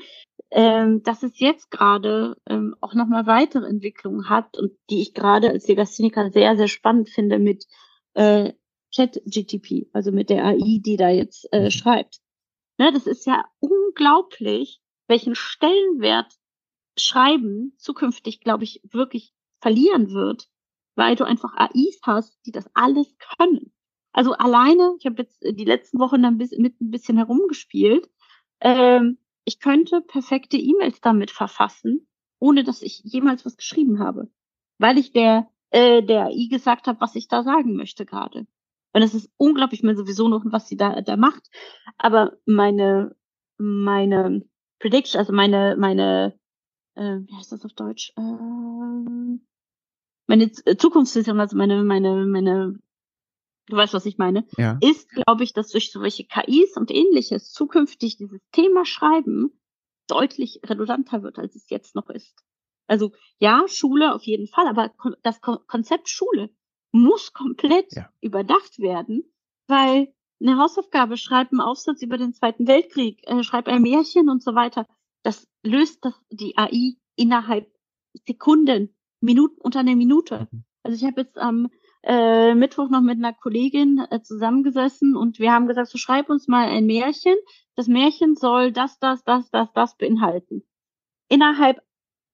[0.54, 5.50] ähm, dass es jetzt gerade ähm, auch nochmal weitere Entwicklungen hat und die ich gerade
[5.50, 7.66] als Legastheniker sehr, sehr spannend finde mit
[8.14, 8.52] äh,
[8.92, 11.70] Chat-GTP, also mit der AI, die da jetzt äh, mhm.
[11.70, 12.20] schreibt.
[12.78, 16.32] Ne, das ist ja unglaublich, welchen Stellenwert
[16.96, 20.48] Schreiben zukünftig, glaube ich, wirklich verlieren wird,
[20.94, 23.72] weil du einfach AIs hast, die das alles können.
[24.12, 28.08] Also alleine, ich habe jetzt die letzten Wochen dann mit ein bisschen herumgespielt,
[28.60, 32.06] ähm, ich könnte perfekte E-Mails damit verfassen,
[32.38, 34.30] ohne dass ich jemals was geschrieben habe,
[34.78, 38.46] weil ich der äh, der AI gesagt habe, was ich da sagen möchte gerade.
[38.92, 41.50] Und es ist unglaublich mir sowieso noch, was sie da, da macht.
[41.98, 43.16] Aber meine,
[43.58, 46.38] meine Prediction, also meine, meine,
[46.94, 48.12] äh, wie heißt das auf Deutsch?
[48.16, 49.40] Äh,
[50.28, 52.78] meine Zukunftsvision, also meine, meine, meine,
[53.66, 54.78] du weißt, was ich meine, ja.
[54.80, 59.58] ist, glaube ich, dass durch solche KIs und ähnliches zukünftig dieses Thema Schreiben
[60.06, 62.34] deutlich redundanter wird, als es jetzt noch ist.
[62.86, 66.50] Also ja, Schule auf jeden Fall, aber das Konzept Schule
[66.92, 68.10] muss komplett ja.
[68.20, 69.24] überdacht werden,
[69.66, 74.42] weil eine Hausaufgabe, schreib einen Aufsatz über den Zweiten Weltkrieg, äh, schreib ein Märchen und
[74.42, 74.86] so weiter.
[75.22, 77.72] Das löst das die AI innerhalb
[78.26, 80.48] Sekunden, Minuten unter einer Minute.
[80.50, 80.64] Mhm.
[80.82, 81.70] Also ich habe jetzt am
[82.06, 86.48] äh, Mittwoch noch mit einer Kollegin äh, zusammengesessen und wir haben gesagt, so schreib uns
[86.48, 87.34] mal ein Märchen.
[87.76, 90.62] Das Märchen soll das, das, das, das, das beinhalten.
[91.28, 91.80] Innerhalb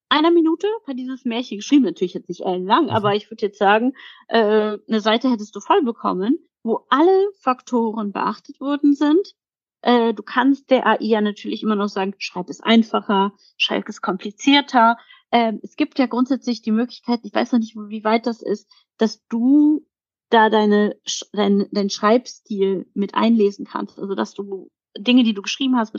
[0.08, 2.90] einer Minute hat dieses Märchen geschrieben, natürlich jetzt nicht ellenlang, mhm.
[2.90, 3.92] aber ich würde jetzt sagen,
[4.28, 9.34] äh, eine Seite hättest du voll bekommen, wo alle Faktoren beachtet worden sind.
[9.82, 14.02] Äh, du kannst der AI ja natürlich immer noch sagen, schreib es einfacher, schreib es
[14.02, 14.98] komplizierter.
[15.30, 18.70] Äh, es gibt ja grundsätzlich die Möglichkeit, ich weiß noch nicht, wie weit das ist,
[18.98, 19.86] dass du
[20.28, 20.96] da deine,
[21.32, 23.98] dein, dein Schreibstil mit einlesen kannst.
[23.98, 25.94] Also dass du Dinge, die du geschrieben hast,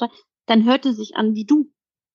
[0.46, 1.72] dann hört es sich an wie du.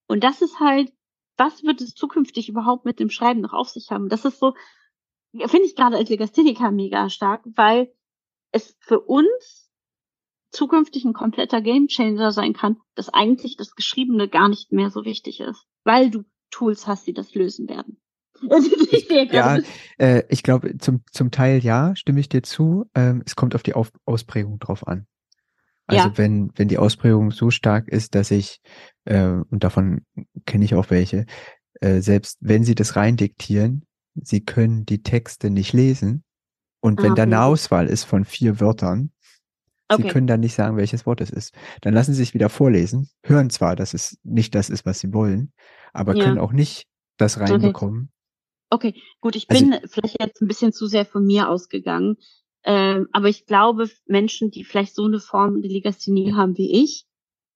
[0.09, 0.93] Und das ist halt
[1.37, 4.09] was wird es zukünftig überhaupt mit dem Schreiben noch auf sich haben?
[4.09, 4.55] Das ist so,
[5.33, 7.93] finde ich gerade als Legastheniker mega stark, weil
[8.53, 9.71] es für uns
[10.51, 15.41] zukünftig ein kompletter Gamechanger sein kann, dass eigentlich das Geschriebene gar nicht mehr so wichtig
[15.41, 17.99] ist, weil du Tools hast, die das lösen werden.
[19.32, 19.59] ja,
[19.99, 22.84] äh, ich glaube, zum, zum Teil ja, stimme ich dir zu.
[22.94, 25.07] Ähm, es kommt auf die auf Ausprägung drauf an.
[25.86, 26.18] Also ja.
[26.18, 28.61] wenn, wenn die Ausprägung so stark ist, dass ich,
[29.05, 30.05] äh, und davon
[30.44, 31.26] kenne ich auch welche,
[31.80, 36.24] äh, selbst wenn sie das rein diktieren, sie können die Texte nicht lesen.
[36.80, 37.42] Und wenn Ah, da eine.
[37.42, 39.11] Auswahl ist von vier Wörtern,
[39.91, 40.09] sie Okay.
[40.09, 41.55] können dann nicht sagen, welches Wort es ist.
[41.82, 45.12] Dann lassen sie sich wieder vorlesen, hören zwar, dass es nicht das ist, was sie
[45.12, 45.53] wollen,
[45.93, 46.24] aber Ja.
[46.24, 46.87] können auch nicht
[47.18, 47.53] das Okay.
[47.53, 48.11] reinbekommen.
[48.70, 52.16] Okay, gut, ich Also- bin vielleicht jetzt ein bisschen zu sehr von mir ausgegangen.
[52.64, 57.07] Ähm, aber ich glaube, Menschen, die vielleicht so eine Form der Legasthenie haben wie ich,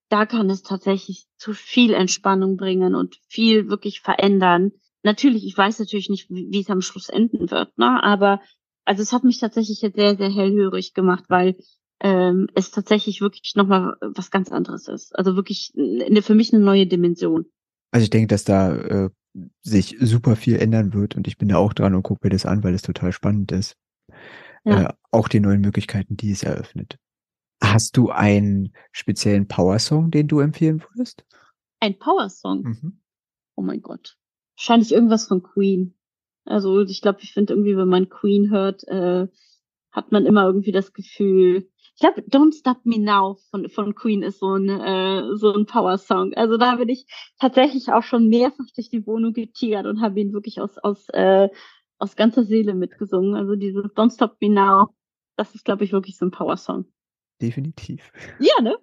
[0.08, 4.70] da kann es tatsächlich zu viel Entspannung bringen und viel wirklich verändern.
[5.02, 8.00] Natürlich, ich weiß natürlich nicht, wie, wie es am Schluss enden wird, ne?
[8.04, 8.40] Aber
[8.84, 11.56] also es hat mich tatsächlich jetzt sehr, sehr hellhörig gemacht, weil
[12.00, 15.16] ähm, es tatsächlich wirklich nochmal was ganz anderes ist.
[15.16, 17.46] Also wirklich eine, für mich eine neue Dimension.
[17.92, 19.10] Also ich denke, dass da äh,
[19.62, 22.46] sich super viel ändern wird und ich bin da auch dran und gucke mir das
[22.46, 23.76] an, weil es total spannend ist.
[24.64, 24.82] Ja.
[24.82, 26.98] Äh, auch die neuen Möglichkeiten, die es eröffnet.
[27.62, 31.24] Hast du einen speziellen Power-Song, den du empfehlen würdest?
[31.80, 32.62] Ein Power-Song.
[32.62, 33.00] Mhm.
[33.56, 34.16] Oh mein Gott.
[34.56, 35.94] Wahrscheinlich irgendwas von Queen.
[36.44, 39.28] Also ich glaube, ich finde irgendwie, wenn man Queen hört, äh,
[39.90, 41.68] hat man immer irgendwie das Gefühl.
[42.00, 45.66] Ich glaube, Don't Stop Me Now von, von Queen ist so ein, äh, so ein
[45.66, 46.32] Power-Song.
[46.32, 47.04] Also da bin ich
[47.38, 51.50] tatsächlich auch schon mehrfach durch die Wohnung getigert und habe ihn wirklich aus, aus, äh,
[51.98, 53.34] aus ganzer Seele mitgesungen.
[53.34, 54.94] Also dieses Don't Stop Me Now,
[55.36, 56.86] das ist, glaube ich, wirklich so ein Power-Song.
[57.42, 58.10] Definitiv.
[58.38, 58.78] Ja, ne?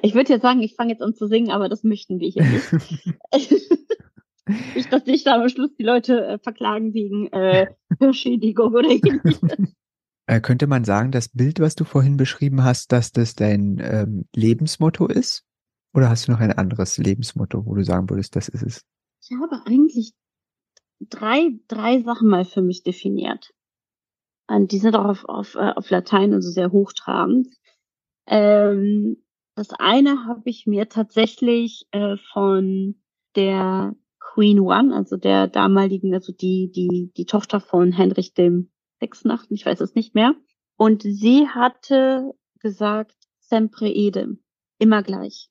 [0.00, 2.44] Ich würde jetzt sagen, ich fange jetzt an zu singen, aber das möchten wir hier
[2.44, 2.72] nicht.
[4.74, 7.66] Nicht, dass sich da am Schluss die Leute äh, verklagen wegen äh,
[7.98, 9.40] Hörschädigung oder ähnliches.
[10.26, 14.26] Äh, könnte man sagen, das Bild, was du vorhin beschrieben hast, dass das dein ähm,
[14.34, 15.44] Lebensmotto ist?
[15.92, 18.84] Oder hast du noch ein anderes Lebensmotto, wo du sagen würdest, das ist es?
[19.22, 20.12] Ich habe eigentlich
[21.00, 23.52] drei, drei Sachen mal für mich definiert.
[24.46, 27.48] Und die sind auch auf, auf, äh, auf Latein, also sehr hochtrabend.
[28.26, 29.22] Ähm,
[29.54, 32.96] das eine habe ich mir tatsächlich äh, von
[33.36, 38.70] der Queen One, also der damaligen, also die, die, die Tochter von Henrich dem
[39.00, 40.34] Sechsten, ich weiß es nicht mehr.
[40.76, 44.42] Und sie hatte gesagt, sempre edem,
[44.78, 45.48] immer gleich.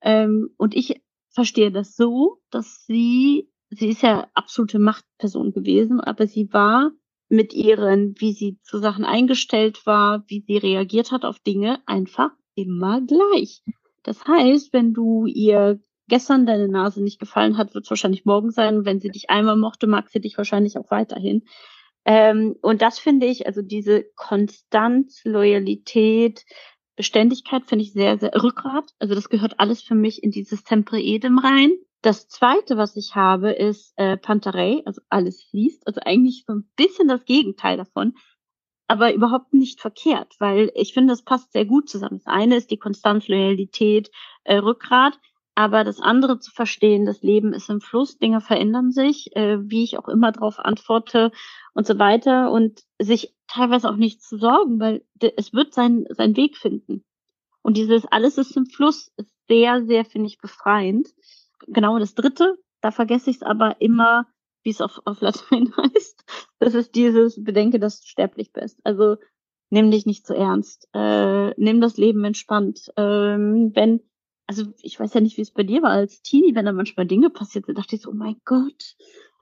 [0.00, 6.26] Ähm, und ich verstehe das so, dass sie, sie ist ja absolute Machtperson gewesen, aber
[6.26, 6.92] sie war
[7.28, 12.30] mit ihren, wie sie zu Sachen eingestellt war, wie sie reagiert hat auf Dinge, einfach
[12.54, 13.62] immer gleich.
[14.02, 18.50] Das heißt, wenn du ihr gestern deine Nase nicht gefallen hat, wird es wahrscheinlich morgen
[18.50, 18.86] sein.
[18.86, 21.44] Wenn sie dich einmal mochte, mag sie dich wahrscheinlich auch weiterhin.
[22.08, 26.46] Ähm, und das finde ich, also diese Konstanz, Loyalität,
[26.96, 28.94] Beständigkeit finde ich sehr, sehr Rückgrat.
[28.98, 31.70] Also das gehört alles für mich in dieses Sempre Edem rein.
[32.00, 35.86] Das zweite, was ich habe, ist äh, Pantarei, also alles fließt.
[35.86, 38.14] Also eigentlich so ein bisschen das Gegenteil davon,
[38.86, 42.22] aber überhaupt nicht verkehrt, weil ich finde, das passt sehr gut zusammen.
[42.24, 44.10] Das eine ist die Konstanz, Loyalität,
[44.44, 45.20] äh, Rückgrat,
[45.58, 49.82] aber das andere zu verstehen, das Leben ist im Fluss, Dinge verändern sich, äh, wie
[49.82, 51.32] ich auch immer darauf antworte
[51.74, 55.04] und so weiter und sich teilweise auch nicht zu sorgen, weil
[55.36, 57.04] es wird sein, seinen Weg finden.
[57.60, 61.08] Und dieses alles ist im Fluss ist sehr, sehr, finde ich, befreiend.
[61.66, 64.28] Genau das dritte, da vergesse ich es aber immer,
[64.62, 66.24] wie es auf, auf Latein heißt.
[66.60, 68.78] Das ist dieses Bedenke, dass du sterblich bist.
[68.84, 69.16] Also
[69.70, 70.88] nimm dich nicht zu ernst.
[70.94, 72.92] Äh, nimm das Leben entspannt.
[72.96, 74.02] Ähm, wenn,
[74.48, 77.06] also ich weiß ja nicht, wie es bei dir war als Teenie, wenn da manchmal
[77.06, 78.96] Dinge passiert, da dachte ich so, oh mein Gott,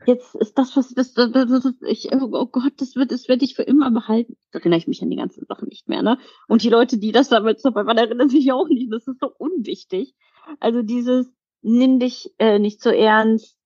[0.04, 3.44] jetzt ist das, was das, das, das, das ich, oh Gott, das wird, das werde
[3.44, 4.36] ich für immer behalten.
[4.50, 6.18] Da erinnere ich mich an die ganzen Sachen nicht mehr, ne?
[6.48, 8.92] Und die Leute, die das damals dabei waren, erinnern sich auch nicht.
[8.92, 10.14] Das ist so unwichtig.
[10.58, 11.32] Also dieses,
[11.62, 13.56] nimm dich äh, nicht so ernst,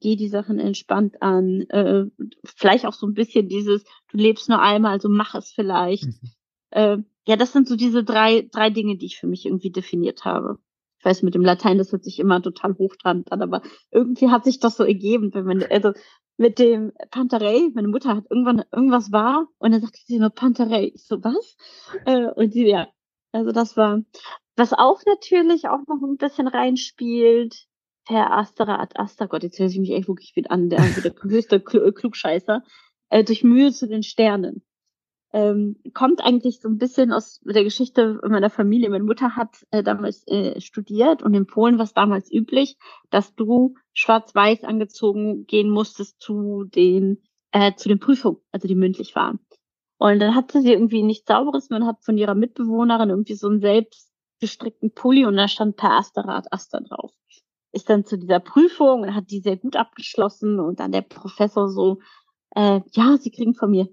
[0.00, 1.60] geh die Sachen entspannt an.
[1.68, 2.06] Äh,
[2.44, 6.06] vielleicht auch so ein bisschen dieses, du lebst nur einmal, also mach es vielleicht.
[6.06, 6.30] Mhm.
[6.70, 10.24] Äh, ja, das sind so diese drei, drei Dinge, die ich für mich irgendwie definiert
[10.24, 10.58] habe.
[11.00, 14.44] Ich weiß, mit dem Latein, das hört sich immer total hochtrabend an, aber irgendwie hat
[14.44, 15.92] sich das so ergeben, wenn man, also
[16.36, 20.92] mit dem Panterei, meine Mutter hat irgendwann irgendwas war und dann sagte sie nur Panterei.
[20.94, 21.56] Ich so, was?
[22.04, 22.88] Äh, und sie, ja,
[23.32, 24.02] also das war,
[24.56, 27.66] was auch natürlich auch noch ein bisschen reinspielt,
[28.04, 31.14] per Astera ad Asta, Gott, jetzt höre ich mich echt wirklich wieder an, der, der
[31.22, 32.62] höchste Klugscheißer,
[33.08, 34.62] äh, durch Mühe zu den Sternen.
[35.32, 38.90] Ähm, kommt eigentlich so ein bisschen aus der Geschichte meiner Familie.
[38.90, 42.76] Meine Mutter hat äh, damals äh, studiert und in Polen war es damals üblich,
[43.10, 47.22] dass du schwarz-weiß angezogen gehen musstest zu den
[47.52, 49.38] äh, zu den Prüfungen, also die mündlich waren.
[49.98, 51.70] Und dann hatte sie irgendwie nichts Sauberes.
[51.70, 54.10] Man hat von ihrer Mitbewohnerin irgendwie so einen selbst
[54.40, 57.12] gestrickten Pulli und da stand per Asterat Aster drauf.
[57.72, 61.68] Ist dann zu dieser Prüfung und hat die sehr gut abgeschlossen und dann der Professor
[61.68, 61.98] so,
[62.56, 63.88] äh, ja, sie kriegen von mir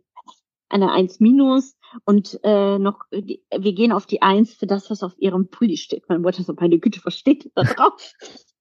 [0.69, 5.13] eine 1 minus und äh, noch, wir gehen auf die 1 für das, was auf
[5.17, 6.07] ihrem Pulli steht.
[6.09, 8.13] Meine Mutter so, meine Güte, was steht da drauf?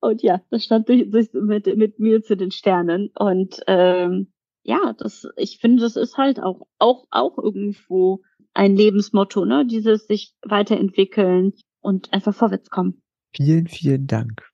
[0.00, 3.10] Und ja, das stand durch, durch, mit, mit mir zu den Sternen.
[3.14, 4.32] Und ähm,
[4.64, 8.22] ja, das, ich finde, das ist halt auch, auch, auch irgendwo
[8.54, 9.64] ein Lebensmotto, ne?
[9.64, 13.02] Dieses sich weiterentwickeln und einfach vorwärts kommen.
[13.34, 14.51] Vielen, vielen Dank.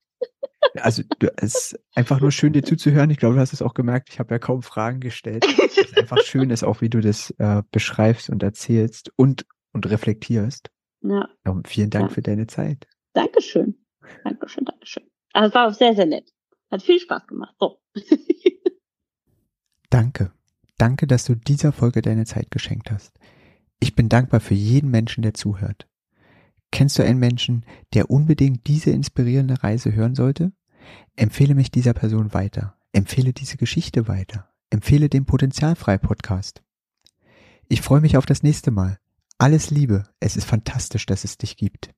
[0.74, 1.02] Also
[1.36, 3.10] es ist einfach nur schön, dir zuzuhören.
[3.10, 4.10] Ich glaube, du hast es auch gemerkt.
[4.10, 5.46] Ich habe ja kaum Fragen gestellt.
[5.68, 9.88] Es ist einfach schön ist auch, wie du das äh, beschreibst und erzählst und und
[9.88, 10.70] reflektierst.
[11.02, 11.28] Ja.
[11.44, 12.14] Und vielen Dank ja.
[12.14, 12.86] für deine Zeit.
[13.12, 13.76] Dankeschön.
[14.24, 15.04] Dankeschön, Dankeschön.
[15.32, 16.32] Also es war auch sehr, sehr nett.
[16.70, 17.54] Hat viel Spaß gemacht.
[17.60, 17.80] So.
[19.90, 20.32] Danke.
[20.76, 23.18] Danke, dass du dieser Folge deine Zeit geschenkt hast.
[23.80, 25.87] Ich bin dankbar für jeden Menschen, der zuhört.
[26.70, 27.64] Kennst du einen Menschen,
[27.94, 30.52] der unbedingt diese inspirierende Reise hören sollte?
[31.16, 32.76] Empfehle mich dieser Person weiter.
[32.92, 34.48] Empfehle diese Geschichte weiter.
[34.70, 36.62] Empfehle den Potenzialfrei Podcast.
[37.68, 38.98] Ich freue mich auf das nächste Mal.
[39.38, 40.04] Alles Liebe.
[40.20, 41.94] Es ist fantastisch, dass es dich gibt.